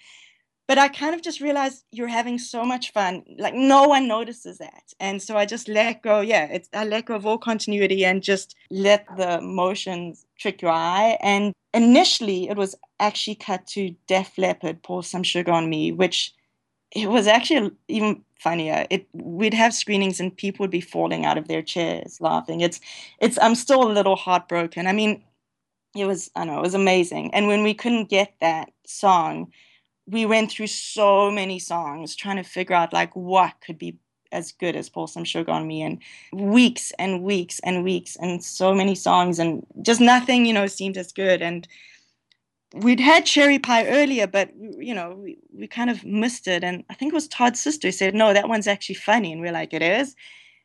But 0.67 0.79
i 0.79 0.89
kind 0.89 1.15
of 1.15 1.21
just 1.23 1.41
realized 1.43 1.85
you're 1.93 2.09
having 2.09 2.39
so 2.39 2.65
much 2.65 2.93
fun. 2.93 3.23
Like 3.39 3.55
no 3.55 3.85
one 3.85 4.09
notices 4.09 4.59
that. 4.59 4.95
And 4.99 5.21
so 5.21 5.37
i 5.37 5.45
just 5.45 5.69
let 5.69 6.03
go. 6.03 6.21
Yeah 6.21 6.47
it's 6.47 6.69
i 6.73 6.85
let 6.85 7.07
go 7.07 7.15
of 7.15 7.27
all 7.27 7.39
continuity 7.39 8.05
and 8.05 8.23
just 8.23 8.57
let 8.71 9.07
the 9.17 9.41
motions 9.43 10.25
trick 10.39 10.63
your 10.63 10.71
eye. 10.71 11.19
And 11.21 11.53
initially 11.75 12.49
it 12.49 12.57
was 12.57 12.75
actually 13.01 13.35
cut 13.35 13.67
to 13.67 13.95
def 14.07 14.39
leppard 14.39 14.83
pour 14.83 15.03
some 15.03 15.23
sugar 15.23 15.53
on 15.53 15.69
me 15.69 15.93
which 15.93 16.33
it 16.93 17.09
was 17.11 17.27
actually 17.27 17.73
even 17.89 18.23
funnier. 18.39 18.87
It 18.89 19.07
we'd 19.13 19.55
have 19.55 19.75
screenings 19.75 20.21
and 20.21 20.37
people 20.37 20.63
would 20.63 20.71
be 20.71 20.81
falling 20.81 21.25
out 21.25 21.39
of 21.39 21.49
their 21.49 21.63
chairs 21.63 22.21
laughing. 22.21 22.61
It's 22.61 22.81
it's 23.21 23.39
i'm 23.43 23.55
still 23.55 23.83
a 23.83 23.93
little 23.93 24.17
heartbroken. 24.17 24.87
I 24.87 24.93
mean 24.93 25.24
it 25.95 26.07
was 26.07 26.31
I 26.35 26.45
know 26.45 26.59
it 26.59 26.63
was 26.63 26.75
amazing. 26.75 27.33
And 27.35 27.47
when 27.47 27.63
we 27.63 27.75
couldn't 27.75 28.11
get 28.11 28.35
that 28.41 28.71
song, 28.87 29.53
we 30.07 30.27
went 30.27 30.51
through 30.51 30.67
so 30.67 31.31
many 31.31 31.59
songs 31.59 32.15
trying 32.17 32.37
to 32.37 32.43
figure 32.43 32.77
out 32.77 32.93
like 32.93 33.15
what 33.15 33.55
could 33.65 33.79
be 33.79 33.99
as 34.33 34.53
good 34.53 34.77
as 34.77 34.91
Pour 34.91 35.09
Some 35.09 35.25
Sugar 35.25 35.53
on 35.53 35.67
Me 35.67 35.83
and 35.83 36.01
weeks 36.33 36.93
and 36.99 37.23
weeks 37.23 37.61
and 37.61 37.85
weeks 37.85 38.17
and 38.17 38.43
so 38.43 38.75
many 38.75 38.95
songs 38.95 39.39
and 39.39 39.65
just 39.83 40.01
nothing, 40.01 40.45
you 40.45 40.53
know, 40.53 40.67
seemed 40.67 40.99
as 40.99 41.13
good. 41.13 41.41
And 41.41 41.67
we'd 42.75 43.01
had 43.01 43.25
Cherry 43.25 43.61
Pie 43.61 43.87
earlier, 43.87 44.27
but 44.27 44.51
you 44.59 44.95
know, 44.95 45.15
we, 45.15 45.39
we 45.57 45.67
kind 45.69 45.89
of 45.89 46.05
missed 46.05 46.49
it. 46.49 46.65
And 46.65 46.85
I 46.91 46.95
think 46.95 47.13
it 47.13 47.15
was 47.15 47.29
Todd's 47.29 47.61
sister 47.61 47.89
who 47.89 47.93
said, 47.93 48.15
No, 48.15 48.33
that 48.35 48.49
one's 48.49 48.67
actually 48.67 48.97
funny. 48.97 49.33
And 49.33 49.41
we're 49.41 49.53
like, 49.53 49.73
It 49.73 49.83
is. 49.83 50.17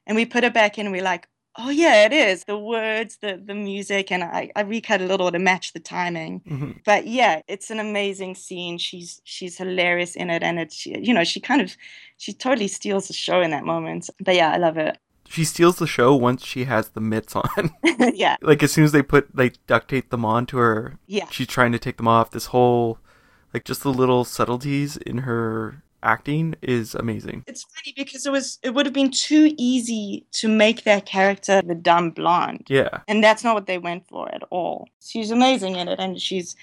And 0.07 0.15
we 0.15 0.25
put 0.25 0.43
it 0.43 0.53
back 0.53 0.79
in 0.79 0.91
we're 0.91 1.03
like, 1.03 1.27
Oh 1.61 1.69
yeah, 1.69 2.05
it 2.05 2.13
is. 2.13 2.45
The 2.45 2.57
words, 2.57 3.17
the 3.17 3.41
the 3.43 3.53
music, 3.53 4.13
and 4.13 4.23
I, 4.23 4.49
I 4.55 4.61
recut 4.61 5.01
a 5.01 5.05
little 5.05 5.29
to 5.29 5.39
match 5.39 5.73
the 5.73 5.81
timing. 5.81 6.39
Mm-hmm. 6.41 6.71
But 6.85 7.05
yeah, 7.05 7.41
it's 7.49 7.69
an 7.69 7.79
amazing 7.79 8.35
scene. 8.35 8.77
She's 8.77 9.21
she's 9.25 9.57
hilarious 9.57 10.15
in 10.15 10.29
it, 10.29 10.41
and 10.41 10.57
it's 10.57 10.85
you 10.85 11.13
know 11.13 11.25
she 11.25 11.41
kind 11.41 11.61
of 11.61 11.75
she 12.17 12.31
totally 12.31 12.69
steals 12.69 13.07
the 13.07 13.13
show 13.13 13.41
in 13.41 13.51
that 13.51 13.65
moment. 13.65 14.09
But 14.21 14.35
yeah, 14.35 14.53
I 14.53 14.57
love 14.57 14.77
it. 14.77 14.97
She 15.27 15.43
steals 15.43 15.77
the 15.77 15.85
show 15.85 16.15
once 16.15 16.45
she 16.45 16.63
has 16.63 16.89
the 16.89 17.01
mitts 17.01 17.35
on. 17.35 17.71
yeah, 18.13 18.37
like 18.41 18.63
as 18.63 18.71
soon 18.71 18.85
as 18.85 18.93
they 18.93 19.01
put 19.01 19.35
like 19.35 19.55
duct 19.67 19.89
tape 19.89 20.11
them 20.11 20.23
onto 20.23 20.57
her. 20.57 20.97
Yeah, 21.07 21.27
she's 21.29 21.47
trying 21.47 21.73
to 21.73 21.79
take 21.79 21.97
them 21.97 22.07
off. 22.07 22.31
This 22.31 22.47
whole 22.47 22.99
like 23.53 23.65
just 23.65 23.83
the 23.83 23.91
little 23.91 24.23
subtleties 24.23 24.95
in 24.95 25.19
her 25.19 25.83
acting 26.03 26.55
is 26.61 26.95
amazing. 26.95 27.43
It's 27.47 27.63
funny 27.63 27.93
because 27.95 28.25
it 28.25 28.31
was 28.31 28.59
it 28.63 28.73
would 28.73 28.85
have 28.85 28.93
been 28.93 29.11
too 29.11 29.53
easy 29.57 30.25
to 30.33 30.47
make 30.47 30.83
that 30.83 31.05
character 31.05 31.61
the 31.61 31.75
dumb 31.75 32.11
blonde. 32.11 32.65
Yeah. 32.69 32.99
And 33.07 33.23
that's 33.23 33.43
not 33.43 33.55
what 33.55 33.67
they 33.67 33.77
went 33.77 34.07
for 34.07 34.33
at 34.33 34.43
all. 34.49 34.87
She's 35.01 35.31
amazing 35.31 35.75
in 35.75 35.87
it 35.87 35.99
and 35.99 36.19
she's 36.19 36.55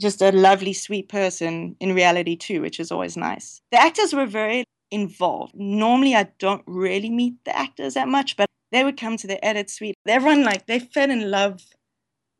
just 0.00 0.22
a 0.22 0.32
lovely 0.32 0.72
sweet 0.72 1.08
person 1.08 1.76
in 1.80 1.94
reality 1.94 2.36
too, 2.36 2.60
which 2.60 2.78
is 2.80 2.92
always 2.92 3.16
nice. 3.16 3.60
The 3.72 3.80
actors 3.80 4.14
were 4.14 4.26
very 4.26 4.64
involved. 4.90 5.54
Normally 5.54 6.14
I 6.14 6.28
don't 6.38 6.62
really 6.66 7.10
meet 7.10 7.34
the 7.44 7.56
actors 7.56 7.94
that 7.94 8.08
much, 8.08 8.36
but 8.36 8.48
they 8.70 8.84
would 8.84 8.96
come 8.96 9.16
to 9.16 9.26
the 9.26 9.42
edit 9.44 9.70
suite. 9.70 9.96
Everyone 10.06 10.44
like 10.44 10.66
they 10.66 10.78
fell 10.78 11.10
in 11.10 11.30
love 11.30 11.62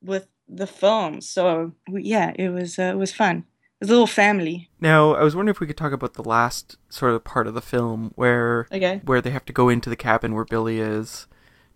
with 0.02 0.28
the 0.48 0.66
film. 0.66 1.20
So 1.20 1.72
yeah, 1.88 2.32
it 2.36 2.50
was 2.50 2.78
uh, 2.78 2.92
it 2.94 2.96
was 2.96 3.12
fun. 3.12 3.44
A 3.80 3.86
little 3.86 4.06
family. 4.06 4.68
Now, 4.80 5.14
I 5.14 5.22
was 5.22 5.36
wondering 5.36 5.54
if 5.54 5.60
we 5.60 5.66
could 5.66 5.76
talk 5.76 5.92
about 5.92 6.14
the 6.14 6.22
last 6.22 6.76
sort 6.88 7.12
of 7.12 7.24
part 7.24 7.46
of 7.46 7.54
the 7.54 7.60
film 7.62 8.12
where 8.16 8.66
Okay. 8.72 9.00
where 9.04 9.20
they 9.20 9.30
have 9.30 9.44
to 9.46 9.52
go 9.52 9.68
into 9.68 9.88
the 9.90 9.96
cabin 9.96 10.34
where 10.34 10.44
Billy 10.44 10.80
is 10.80 11.26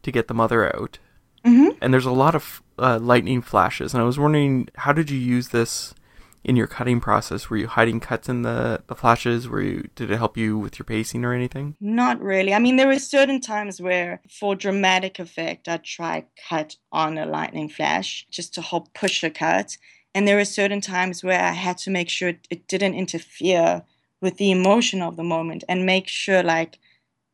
to 0.02 0.10
get 0.10 0.28
the 0.28 0.34
mother 0.34 0.74
out. 0.76 0.98
Mm-hmm. 1.44 1.78
And 1.80 1.92
there's 1.92 2.06
a 2.06 2.12
lot 2.12 2.34
of 2.34 2.62
uh, 2.78 2.98
lightning 3.00 3.42
flashes, 3.42 3.94
and 3.94 4.02
I 4.02 4.06
was 4.06 4.18
wondering 4.18 4.68
how 4.76 4.92
did 4.92 5.10
you 5.10 5.18
use 5.18 5.48
this 5.48 5.94
in 6.44 6.56
your 6.56 6.66
cutting 6.66 7.00
process? 7.00 7.48
Were 7.50 7.56
you 7.56 7.68
hiding 7.68 8.00
cuts 8.00 8.28
in 8.28 8.42
the 8.42 8.82
the 8.86 8.94
flashes? 8.96 9.48
Were 9.48 9.60
you 9.62 9.88
did 9.94 10.10
it 10.10 10.16
help 10.16 10.36
you 10.36 10.58
with 10.58 10.78
your 10.78 10.84
pacing 10.84 11.24
or 11.24 11.32
anything? 11.32 11.76
Not 11.80 12.20
really. 12.20 12.54
I 12.54 12.58
mean, 12.60 12.76
there 12.76 12.86
were 12.88 12.98
certain 12.98 13.40
times 13.40 13.80
where, 13.80 14.20
for 14.28 14.54
dramatic 14.56 15.18
effect, 15.18 15.68
I'd 15.68 15.84
try 15.84 16.26
cut 16.48 16.76
on 16.92 17.18
a 17.18 17.26
lightning 17.26 17.68
flash 17.68 18.26
just 18.30 18.54
to 18.54 18.62
help 18.62 18.92
push 18.94 19.22
a 19.24 19.30
cut. 19.30 19.76
And 20.14 20.28
there 20.28 20.36
were 20.36 20.44
certain 20.44 20.80
times 20.80 21.24
where 21.24 21.40
I 21.42 21.52
had 21.52 21.78
to 21.78 21.90
make 21.90 22.08
sure 22.08 22.30
it, 22.50 22.68
didn't 22.68 22.94
interfere 22.94 23.82
with 24.20 24.36
the 24.36 24.50
emotion 24.50 25.02
of 25.02 25.16
the 25.16 25.22
moment 25.22 25.64
and 25.68 25.86
make 25.86 26.06
sure, 26.08 26.42
like, 26.42 26.78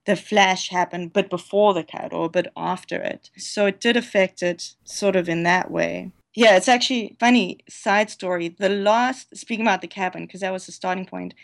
the 0.07 0.17
flash 0.17 0.71
happened, 0.71 1.13
but 1.13 1.29
before 1.29 1.75
the 1.75 1.85
cut 1.85 2.13
or 2.15 2.31
but 2.31 2.51
after 2.57 2.97
it. 2.97 3.31
So 3.37 3.67
it 3.67 3.81
did 3.81 3.97
affect 3.97 4.43
it 4.43 4.75
sort 4.85 5.17
of 5.17 5.29
in 5.29 5.43
that 5.43 5.71
way. 5.71 6.13
Yeah, 6.35 6.57
it's 6.57 6.69
actually 6.69 7.17
funny 7.21 7.59
side 7.69 8.11
story. 8.11 8.49
The 8.49 8.69
last 8.69 9.37
speaking 9.37 9.67
about 9.67 9.83
the 9.83 9.89
cabin 9.89 10.25
because 10.25 10.41
that 10.41 10.53
was 10.53 10.67
the 10.67 10.73
starting 10.73 11.05
point. 11.05 11.35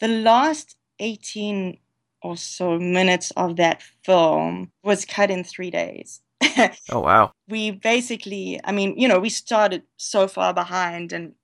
The 0.00 0.08
last 0.08 0.76
18 1.00 1.78
or 2.22 2.36
so 2.36 2.78
minutes 2.78 3.32
of 3.32 3.56
that 3.56 3.82
film 4.04 4.70
was 4.82 5.04
cut 5.04 5.30
in 5.30 5.44
3 5.44 5.70
days. 5.70 6.20
Oh 6.90 7.00
wow. 7.00 7.32
we 7.48 7.70
basically, 7.72 8.60
I 8.64 8.72
mean, 8.72 8.98
you 8.98 9.08
know, 9.08 9.18
we 9.18 9.30
started 9.30 9.82
so 9.96 10.28
far 10.28 10.52
behind 10.54 11.12
and 11.12 11.34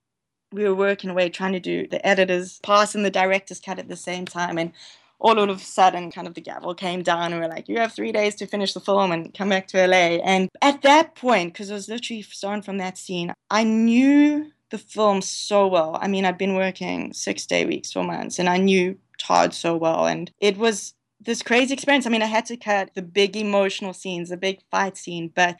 we 0.51 0.63
were 0.63 0.75
working 0.75 1.09
away 1.09 1.29
trying 1.29 1.53
to 1.53 1.59
do 1.59 1.87
the 1.87 2.05
editor's 2.05 2.59
pass 2.59 2.95
and 2.95 3.05
the 3.05 3.11
director's 3.11 3.59
cut 3.59 3.79
at 3.79 3.87
the 3.87 3.95
same 3.95 4.25
time. 4.25 4.57
And 4.57 4.73
all 5.19 5.37
of 5.39 5.49
a 5.49 5.59
sudden, 5.59 6.11
kind 6.11 6.27
of 6.27 6.33
the 6.33 6.41
gavel 6.41 6.73
came 6.73 7.03
down 7.03 7.31
and 7.31 7.39
we 7.39 7.45
are 7.45 7.49
like, 7.49 7.69
you 7.69 7.77
have 7.77 7.93
three 7.93 8.11
days 8.11 8.35
to 8.35 8.47
finish 8.47 8.73
the 8.73 8.79
film 8.79 9.11
and 9.11 9.33
come 9.33 9.49
back 9.49 9.67
to 9.67 9.87
LA. 9.87 10.17
And 10.23 10.49
at 10.61 10.81
that 10.81 11.15
point, 11.15 11.53
because 11.53 11.69
it 11.69 11.73
was 11.73 11.87
literally 11.87 12.23
starting 12.23 12.63
from 12.63 12.79
that 12.79 12.97
scene, 12.97 13.31
I 13.49 13.63
knew 13.63 14.51
the 14.71 14.77
film 14.77 15.21
so 15.21 15.67
well. 15.67 15.97
I 16.01 16.07
mean, 16.07 16.25
I'd 16.25 16.37
been 16.37 16.55
working 16.55 17.13
six 17.13 17.45
day 17.45 17.65
weeks 17.65 17.91
for 17.91 18.03
months 18.03 18.39
and 18.39 18.49
I 18.49 18.57
knew 18.57 18.97
Todd 19.19 19.53
so 19.53 19.75
well. 19.77 20.07
And 20.07 20.31
it 20.39 20.57
was 20.57 20.93
this 21.23 21.41
crazy 21.41 21.73
experience. 21.73 22.05
I 22.05 22.09
mean, 22.09 22.21
I 22.21 22.27
had 22.27 22.45
to 22.47 22.57
cut 22.57 22.91
the 22.95 23.01
big 23.01 23.35
emotional 23.37 23.93
scenes, 23.93 24.29
the 24.29 24.37
big 24.37 24.59
fight 24.71 24.97
scene, 24.97 25.31
but 25.33 25.57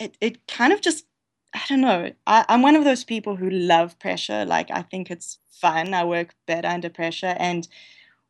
it, 0.00 0.16
it 0.20 0.46
kind 0.46 0.72
of 0.72 0.80
just 0.80 1.04
I 1.54 1.62
don't 1.68 1.80
know. 1.80 2.10
I, 2.26 2.44
I'm 2.48 2.60
one 2.60 2.76
of 2.76 2.84
those 2.84 3.04
people 3.04 3.36
who 3.36 3.48
love 3.48 3.98
pressure. 3.98 4.44
Like 4.44 4.70
I 4.70 4.82
think 4.82 5.10
it's 5.10 5.38
fun. 5.50 5.94
I 5.94 6.04
work 6.04 6.34
better 6.46 6.68
under 6.68 6.90
pressure. 6.90 7.34
And 7.38 7.66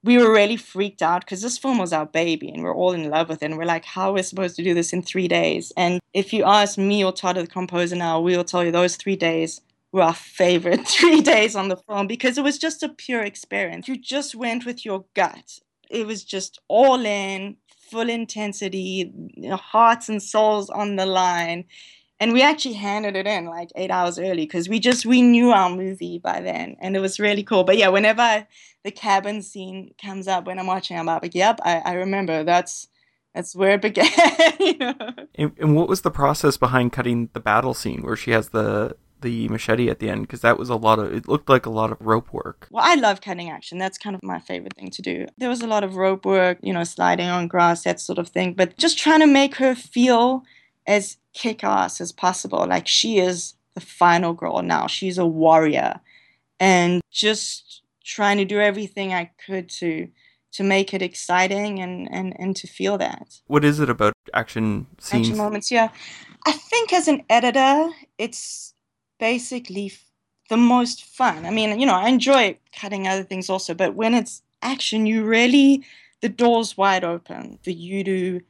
we 0.05 0.19
were 0.19 0.33
really 0.33 0.57
freaked 0.57 1.03
out 1.03 1.23
because 1.23 1.43
this 1.43 1.59
film 1.59 1.79
was 1.79 1.93
our 1.93 2.07
baby 2.07 2.49
and 2.49 2.63
we're 2.63 2.75
all 2.75 2.93
in 2.93 3.11
love 3.11 3.29
with 3.29 3.43
it. 3.43 3.47
And 3.47 3.59
we're 3.59 3.65
like, 3.65 3.85
how 3.85 4.11
are 4.11 4.13
we 4.13 4.23
supposed 4.23 4.55
to 4.57 4.63
do 4.63 4.75
this 4.75 4.93
in 4.93 5.03
three 5.03 5.27
days? 5.27 5.73
And 5.77 6.01
if 6.15 6.33
you 6.33 6.45
ask 6.45 6.79
me 6.79 7.05
or 7.05 7.13
Todd, 7.13 7.37
the 7.37 7.47
composer 7.47 7.97
now, 7.97 8.21
we'll 8.21 8.45
tell 8.45 8.65
you 8.65 8.71
those 8.71 8.95
three 8.97 9.17
days 9.17 9.61
were 9.91 10.03
our 10.03 10.15
favorite 10.15 10.87
three 10.89 11.21
days 11.21 11.57
on 11.57 11.69
the 11.69 11.77
film 11.77 12.07
because 12.07 12.39
it 12.39 12.45
was 12.45 12.59
just 12.59 12.85
a 12.85 12.89
pure 12.89 13.23
experience. 13.23 13.89
You 13.89 13.97
just 13.97 14.37
went 14.37 14.65
with 14.65 14.85
your 14.85 15.07
gut. 15.15 15.59
It 15.91 16.07
was 16.07 16.25
just 16.25 16.61
all 16.69 17.05
in, 17.05 17.57
full 17.91 18.09
intensity, 18.09 19.13
you 19.35 19.49
know, 19.49 19.57
hearts 19.57 20.09
and 20.09 20.23
souls 20.23 20.71
on 20.71 20.97
the 20.97 21.07
line. 21.07 21.65
And 22.19 22.33
we 22.33 22.43
actually 22.43 22.75
handed 22.75 23.15
it 23.15 23.27
in 23.27 23.45
like 23.45 23.71
eight 23.77 23.91
hours 23.91 24.19
early 24.19 24.45
because 24.47 24.69
we 24.69 24.79
just 24.81 25.05
we 25.05 25.21
knew 25.21 25.51
our 25.51 25.69
movie 25.69 26.19
by 26.19 26.41
then 26.41 26.77
and 26.81 26.97
it 26.97 27.01
was 27.01 27.21
really 27.21 27.43
cool. 27.43 27.65
But 27.65 27.77
yeah 27.77 27.89
whenever 27.89 28.23
I, 28.23 28.47
the 28.85 28.91
cabin 28.91 29.43
scene 29.43 29.93
comes 30.01 30.29
up 30.29 30.47
when 30.47 30.61
i'm 30.61 30.67
watching 30.69 30.97
i'm 30.97 31.07
like 31.07 31.35
yep 31.35 31.59
i, 31.65 31.79
I 31.85 31.93
remember. 31.95 32.45
That's 32.45 32.89
that's 33.35 33.55
where 33.55 33.73
it 33.73 33.83
began 33.83 34.09
you 34.61 34.79
know? 34.79 34.95
And, 35.35 35.53
and 35.59 35.77
what 35.77 35.89
was 35.89 36.01
the 36.01 36.11
process 36.11 36.57
behind 36.57 36.93
cutting 36.93 37.29
the 37.35 37.41
battle 37.41 37.75
scene 37.75 38.03
where 38.03 38.17
she 38.17 38.31
has 38.31 38.49
the 38.49 38.97
the 39.29 39.49
machete 39.55 39.89
at 39.91 39.99
the 40.01 40.09
end? 40.13 40.23
Because 40.23 40.43
that 40.47 40.57
was 40.63 40.71
a 40.71 40.77
lot 40.87 40.99
of. 41.03 41.07
It 41.19 41.27
looked 41.33 41.49
like 41.55 41.67
a 41.67 41.75
lot 41.81 41.91
of 41.93 41.99
rope 42.13 42.29
work. 42.41 42.61
well 42.75 42.85
i 42.93 42.95
love 43.07 43.19
cutting 43.27 43.49
action 43.57 43.77
that's 43.83 43.99
kind 44.05 44.15
of 44.17 44.23
my 44.35 44.41
favorite 44.51 44.75
thing 44.79 44.91
to 44.97 45.03
do 45.11 45.17
there 45.41 45.49
was 45.55 45.63
a 45.63 45.67
lot 45.75 45.85
of 45.87 45.91
rope 46.05 46.25
work 46.37 46.57
you 46.69 46.73
know 46.77 46.85
sliding 46.97 47.29
on 47.37 47.49
grass 47.55 47.79
that 47.85 47.99
sort 48.09 48.19
of 48.23 48.29
thing 48.37 48.49
but 48.61 48.69
just 48.85 48.97
trying 49.05 49.23
to 49.27 49.31
make 49.41 49.55
her 49.63 49.75
feel 49.75 50.43
as 50.97 51.05
kick-ass 51.43 52.01
as 52.05 52.13
possible 52.27 52.63
like 52.75 52.87
she 52.99 53.11
is 53.29 53.37
the 53.75 53.81
final 54.03 54.33
girl 54.43 54.63
now 54.63 54.85
she's 54.97 55.19
a 55.19 55.27
warrior 55.45 55.93
and 56.61 57.01
just 57.25 57.83
trying 58.15 58.39
to 58.43 58.45
do 58.55 58.59
everything 58.71 59.09
i 59.13 59.25
could 59.45 59.67
to 59.81 60.09
to 60.57 60.63
make 60.77 60.89
it 60.97 61.03
exciting 61.11 61.73
and 61.85 61.95
and 62.17 62.29
and 62.41 62.51
to 62.61 62.67
feel 62.79 62.97
that 63.07 63.27
What 63.55 63.65
is 63.71 63.77
it 63.85 63.91
about 63.97 64.13
action 64.43 64.87
scenes? 64.99 65.27
action 65.29 65.37
moments 65.45 65.69
yeah 65.79 65.89
i 66.51 66.53
think 66.71 66.93
as 66.99 67.07
an 67.09 67.21
editor 67.29 67.75
it's 68.25 68.73
basically 69.19 69.87
f- 69.87 70.05
the 70.49 70.57
most 70.57 71.05
fun. 71.05 71.45
I 71.47 71.51
mean 71.51 71.79
you 71.81 71.87
know 71.87 71.95
i 71.95 72.09
enjoy 72.09 72.59
cutting 72.73 73.07
other 73.09 73.25
things 73.25 73.51
also 73.51 73.75
but 73.75 73.95
when 73.95 74.15
it's 74.15 74.43
action 74.63 75.07
you 75.07 75.25
really 75.25 75.85
the 76.23 76.29
door's 76.29 76.77
wide 76.77 77.05
open 77.05 77.59
for 77.63 77.71
you 77.71 78.05
to 78.05 78.41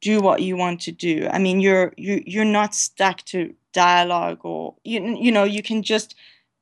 do 0.00 0.20
what 0.20 0.42
you 0.42 0.56
want 0.56 0.80
to 0.82 0.92
do. 0.92 1.28
I 1.30 1.38
mean 1.38 1.60
you're 1.60 1.92
you 1.96 2.22
you're 2.26 2.44
not 2.44 2.74
stuck 2.74 3.22
to 3.26 3.54
dialogue 3.72 4.40
or 4.44 4.74
you, 4.84 5.16
you 5.18 5.32
know 5.32 5.44
you 5.44 5.62
can 5.62 5.82
just 5.82 6.14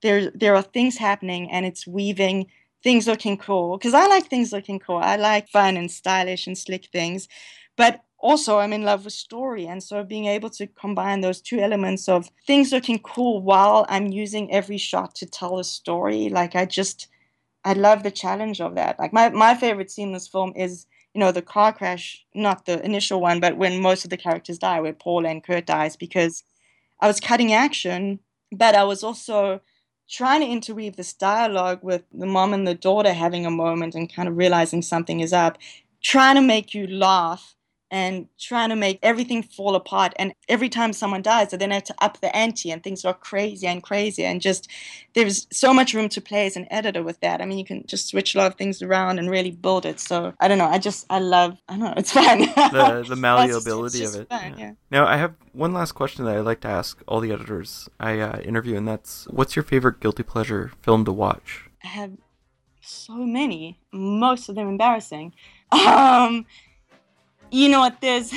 there 0.03 0.31
there 0.31 0.55
are 0.57 0.63
things 0.63 0.97
happening 0.99 1.51
and 1.51 1.67
it's 1.67 1.87
weaving 1.87 2.47
things 2.83 3.07
looking 3.07 3.37
cool. 3.37 3.77
Because 3.77 3.95
i 3.95 4.07
like 4.07 4.29
things 4.29 4.53
looking 4.53 4.79
cool. 4.79 4.99
I 4.99 5.17
like 5.17 5.49
fun 5.49 5.77
and 5.77 5.91
stylish 5.91 6.47
and 6.47 6.57
slick 6.57 6.87
things. 6.87 7.29
But 7.77 8.03
also 8.19 8.59
i'm 8.59 8.73
in 8.73 8.83
love 8.83 9.05
with 9.05 9.13
story 9.13 9.67
and 9.67 9.83
so 9.83 10.03
being 10.03 10.27
able 10.27 10.51
to 10.51 10.67
combine 10.67 11.21
those 11.21 11.41
two 11.41 11.59
elements 11.59 12.09
of 12.09 12.31
things 12.47 12.73
looking 12.73 12.99
cool 13.01 13.43
while 13.43 13.85
i'm 13.89 14.07
using 14.07 14.51
every 14.53 14.79
shot 14.79 15.15
to 15.15 15.27
tell 15.27 15.59
a 15.59 15.65
story 15.65 16.29
like 16.29 16.57
i 16.57 16.65
just 16.65 17.09
i 17.65 17.73
love 17.73 18.05
the 18.05 18.11
challenge 18.11 18.61
of 18.61 18.77
that. 18.77 18.99
Like 18.99 19.13
my, 19.13 19.29
my 19.31 19.55
favorite 19.55 19.91
scene 19.91 20.09
in 20.09 20.15
this 20.15 20.29
film 20.29 20.53
is 20.57 20.87
you 21.17 21.21
know 21.21 21.33
the 21.33 21.43
car 21.43 21.73
crash 21.73 22.25
not 22.35 22.67
the 22.67 22.85
initial 22.85 23.21
one 23.23 23.41
but 23.41 23.57
when 23.57 23.81
most 23.81 24.05
of 24.05 24.11
the 24.11 24.19
characters 24.19 24.59
die 24.59 24.81
where 24.81 24.93
paul 24.93 25.27
and 25.27 25.43
kurt 25.43 25.65
dies 25.65 25.97
because 25.97 26.45
i 27.01 27.07
was 27.07 27.21
cutting 27.21 27.55
action 27.55 28.19
but 28.53 28.75
i 28.75 28.85
was 28.85 29.03
also 29.03 29.61
trying 30.11 30.43
to 30.43 30.47
interweave 30.47 30.97
this 30.97 31.15
dialogue 31.15 31.81
with 31.83 32.03
the 32.13 32.27
mom 32.27 32.53
and 32.53 32.69
the 32.69 32.75
daughter 32.75 33.15
having 33.15 33.47
a 33.47 33.51
moment 33.51 33.95
and 33.95 34.15
kind 34.15 34.29
of 34.29 34.37
realizing 34.37 34.83
something 34.83 35.21
is 35.21 35.33
up 35.33 35.57
trying 36.03 36.37
to 36.37 36.43
make 36.43 36.75
you 36.75 36.87
laugh 36.87 37.56
and 37.91 38.27
trying 38.39 38.69
to 38.71 38.77
make 38.77 38.99
everything 39.03 39.43
fall 39.43 39.75
apart. 39.77 40.13
And 40.19 40.35
every 40.49 40.69
time 40.69 40.93
someone 40.93 41.23
dies, 41.23 41.55
I 41.55 41.57
then 41.57 41.71
have 41.71 41.85
to 41.85 41.95
up 42.01 42.21
the 42.21 42.35
ante 42.37 42.71
and 42.71 42.83
things 42.83 43.05
are 43.05 43.15
crazier 43.15 43.69
and 43.71 43.83
crazier. 43.83 44.27
And 44.27 44.41
just 44.41 44.69
there's 45.15 45.47
so 45.53 45.73
much 45.73 45.95
room 45.95 46.09
to 46.11 46.21
play 46.21 46.47
as 46.47 46.57
an 46.57 46.67
editor 46.71 47.03
with 47.03 47.21
that. 47.21 47.41
I 47.41 47.45
mean, 47.47 47.59
you 47.59 47.65
can 47.65 47.87
just 47.87 48.09
switch 48.09 48.35
a 48.35 48.39
lot 48.39 48.49
of 48.49 48.57
things 48.59 48.83
around 48.83 49.19
and 49.19 49.31
really 49.31 49.51
build 49.53 49.87
it. 49.87 50.01
So 50.01 50.35
I 50.41 50.49
don't 50.49 50.59
know. 50.59 50.67
I 50.67 50.79
just, 50.79 51.07
I 51.11 51.21
love, 51.21 51.57
I 51.69 51.73
don't 51.75 51.81
know, 51.85 51.95
it's 51.97 52.13
fun. 52.13 52.41
the 52.41 52.47
the 52.73 52.99
It's 53.01 53.09
just- 53.09 53.21
malleability 53.21 54.05
of 54.05 54.15
it. 54.17 54.29
fun, 54.29 54.55
yeah. 54.59 54.65
yeah. 54.65 54.73
Now 54.91 55.07
I 55.07 55.17
have 55.17 55.35
one 55.53 55.73
last 55.73 55.93
question 55.93 56.25
that 56.25 56.37
I 56.37 56.41
like 56.41 56.61
to 56.63 56.69
ask 56.69 57.01
all 57.07 57.21
the 57.21 57.33
editors 57.33 57.89
I 58.01 58.19
uh, 58.19 58.41
interview, 58.41 58.77
and 58.77 58.87
that's 58.89 59.27
what's 59.31 59.55
your 59.57 59.63
favorite 59.63 60.01
guilty 60.01 60.23
pleasure 60.23 60.73
film 60.83 61.05
to 61.05 61.13
watch? 61.13 61.65
I 61.85 61.89
have 61.89 62.13
so 62.81 63.15
many, 63.15 63.79
most 63.93 64.49
of 64.49 64.55
them 64.57 64.69
embarrassing. 64.69 65.33
Um, 65.73 66.47
you 67.51 67.69
know 67.69 67.81
what? 67.81 68.01
There's 68.01 68.33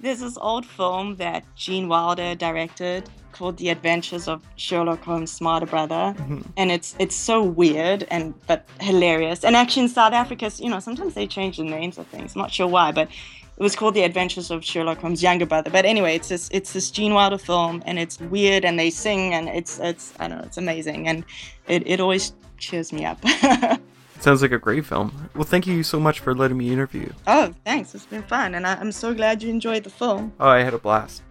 there's 0.00 0.20
this 0.20 0.36
old 0.40 0.66
film 0.66 1.16
that 1.16 1.44
Gene 1.56 1.88
Wilder 1.88 2.34
directed 2.34 3.08
called 3.32 3.56
The 3.56 3.70
Adventures 3.70 4.28
of 4.28 4.42
Sherlock 4.56 5.02
Holmes' 5.02 5.32
Smarter 5.32 5.66
Brother, 5.66 6.14
Mhm. 6.18 6.44
and 6.56 6.70
it's 6.70 6.94
it's 6.98 7.16
so 7.16 7.42
weird 7.42 8.06
and 8.10 8.34
but 8.46 8.66
hilarious. 8.80 9.44
And 9.44 9.56
actually, 9.56 9.84
in 9.84 9.88
South 9.88 10.12
Africa, 10.12 10.50
you 10.58 10.68
know, 10.68 10.80
sometimes 10.80 11.14
they 11.14 11.26
change 11.26 11.56
the 11.56 11.64
names 11.64 11.98
of 11.98 12.06
things. 12.08 12.34
I'm 12.36 12.42
not 12.42 12.52
sure 12.52 12.66
why, 12.68 12.92
but 12.92 13.08
it 13.56 13.62
was 13.62 13.74
called 13.76 13.94
The 13.94 14.02
Adventures 14.02 14.50
of 14.50 14.64
Sherlock 14.64 14.98
Holmes' 15.00 15.22
younger 15.22 15.46
brother. 15.46 15.70
But 15.70 15.84
anyway, 15.86 16.14
it's 16.16 16.28
this 16.28 16.48
it's 16.52 16.72
this 16.72 16.90
Gene 16.90 17.14
Wilder 17.14 17.38
film, 17.38 17.82
and 17.86 17.98
it's 17.98 18.20
weird, 18.20 18.64
and 18.64 18.78
they 18.78 18.90
sing, 18.90 19.32
and 19.34 19.48
it's 19.48 19.78
it's 19.78 20.12
I 20.20 20.28
don't 20.28 20.38
know, 20.38 20.44
it's 20.44 20.58
amazing, 20.58 21.08
and 21.08 21.24
it 21.68 21.82
it 21.86 22.00
always 22.00 22.32
cheers 22.58 22.92
me 22.92 23.04
up. 23.06 23.18
Sounds 24.22 24.40
like 24.40 24.52
a 24.52 24.58
great 24.58 24.86
film. 24.86 25.28
Well, 25.34 25.42
thank 25.42 25.66
you 25.66 25.82
so 25.82 25.98
much 25.98 26.20
for 26.20 26.32
letting 26.32 26.56
me 26.56 26.72
interview. 26.72 27.00
you. 27.00 27.14
oh, 27.26 27.52
thanks, 27.64 27.92
it's 27.92 28.06
been 28.06 28.22
fun, 28.22 28.54
and 28.54 28.64
I, 28.64 28.76
I'm 28.76 28.92
so 28.92 29.12
glad 29.12 29.42
you 29.42 29.50
enjoyed 29.50 29.82
the 29.82 29.90
film. 29.90 30.32
Oh, 30.38 30.48
I 30.48 30.62
had 30.62 30.74
a 30.74 30.78
blast. 30.78 31.22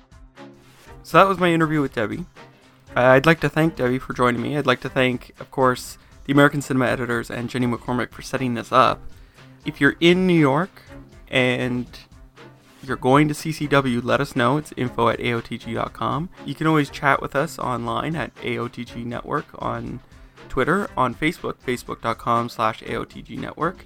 So 1.03 1.17
that 1.17 1.25
was 1.25 1.37
my 1.37 1.53
interview 1.53 1.79
with 1.79 1.93
Debbie. 1.93 2.25
I'd 2.93 3.25
like 3.25 3.39
to 3.39 3.49
thank 3.49 3.77
Debbie 3.77 3.97
for 3.97 4.11
joining 4.11 4.41
me. 4.41 4.57
I'd 4.57 4.65
like 4.65 4.81
to 4.81 4.89
thank, 4.89 5.33
of 5.39 5.49
course, 5.51 5.97
the 6.25 6.33
American 6.33 6.61
Cinema 6.61 6.87
editors 6.87 7.31
and 7.31 7.49
Jenni 7.49 7.73
McCormick 7.73 8.11
for 8.11 8.21
setting 8.21 8.55
this 8.55 8.73
up. 8.73 8.99
If 9.65 9.79
you're 9.79 9.95
in 10.01 10.27
New 10.27 10.37
York 10.37 10.81
and 11.29 11.87
you're 12.83 12.97
going 12.97 13.29
to 13.29 13.33
CCW, 13.33 14.03
let 14.03 14.19
us 14.19 14.35
know. 14.35 14.57
It's 14.57 14.73
info 14.75 15.07
at 15.07 15.19
AOTG.com. 15.19 16.29
You 16.45 16.55
can 16.55 16.67
always 16.67 16.89
chat 16.89 17.21
with 17.21 17.37
us 17.37 17.57
online 17.57 18.17
at 18.17 18.35
AOTG 18.35 19.05
Network 19.05 19.45
on 19.59 20.01
Twitter, 20.51 20.89
on 20.97 21.15
Facebook, 21.15 21.55
facebook.com 21.65 22.49
slash 22.49 22.81
AOTG 22.81 23.37
Network. 23.37 23.85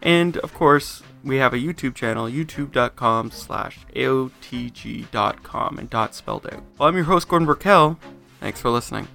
And 0.00 0.38
of 0.38 0.54
course, 0.54 1.02
we 1.22 1.36
have 1.36 1.52
a 1.52 1.58
YouTube 1.58 1.94
channel, 1.94 2.26
youtube.com 2.26 3.30
slash 3.30 3.80
AOTG.com 3.94 5.78
and 5.78 5.90
dot 5.90 6.14
spelled 6.14 6.46
out. 6.46 6.62
Well, 6.78 6.88
I'm 6.88 6.96
your 6.96 7.04
host, 7.04 7.28
Gordon 7.28 7.46
Burkell. 7.46 7.98
Thanks 8.40 8.60
for 8.60 8.70
listening. 8.70 9.08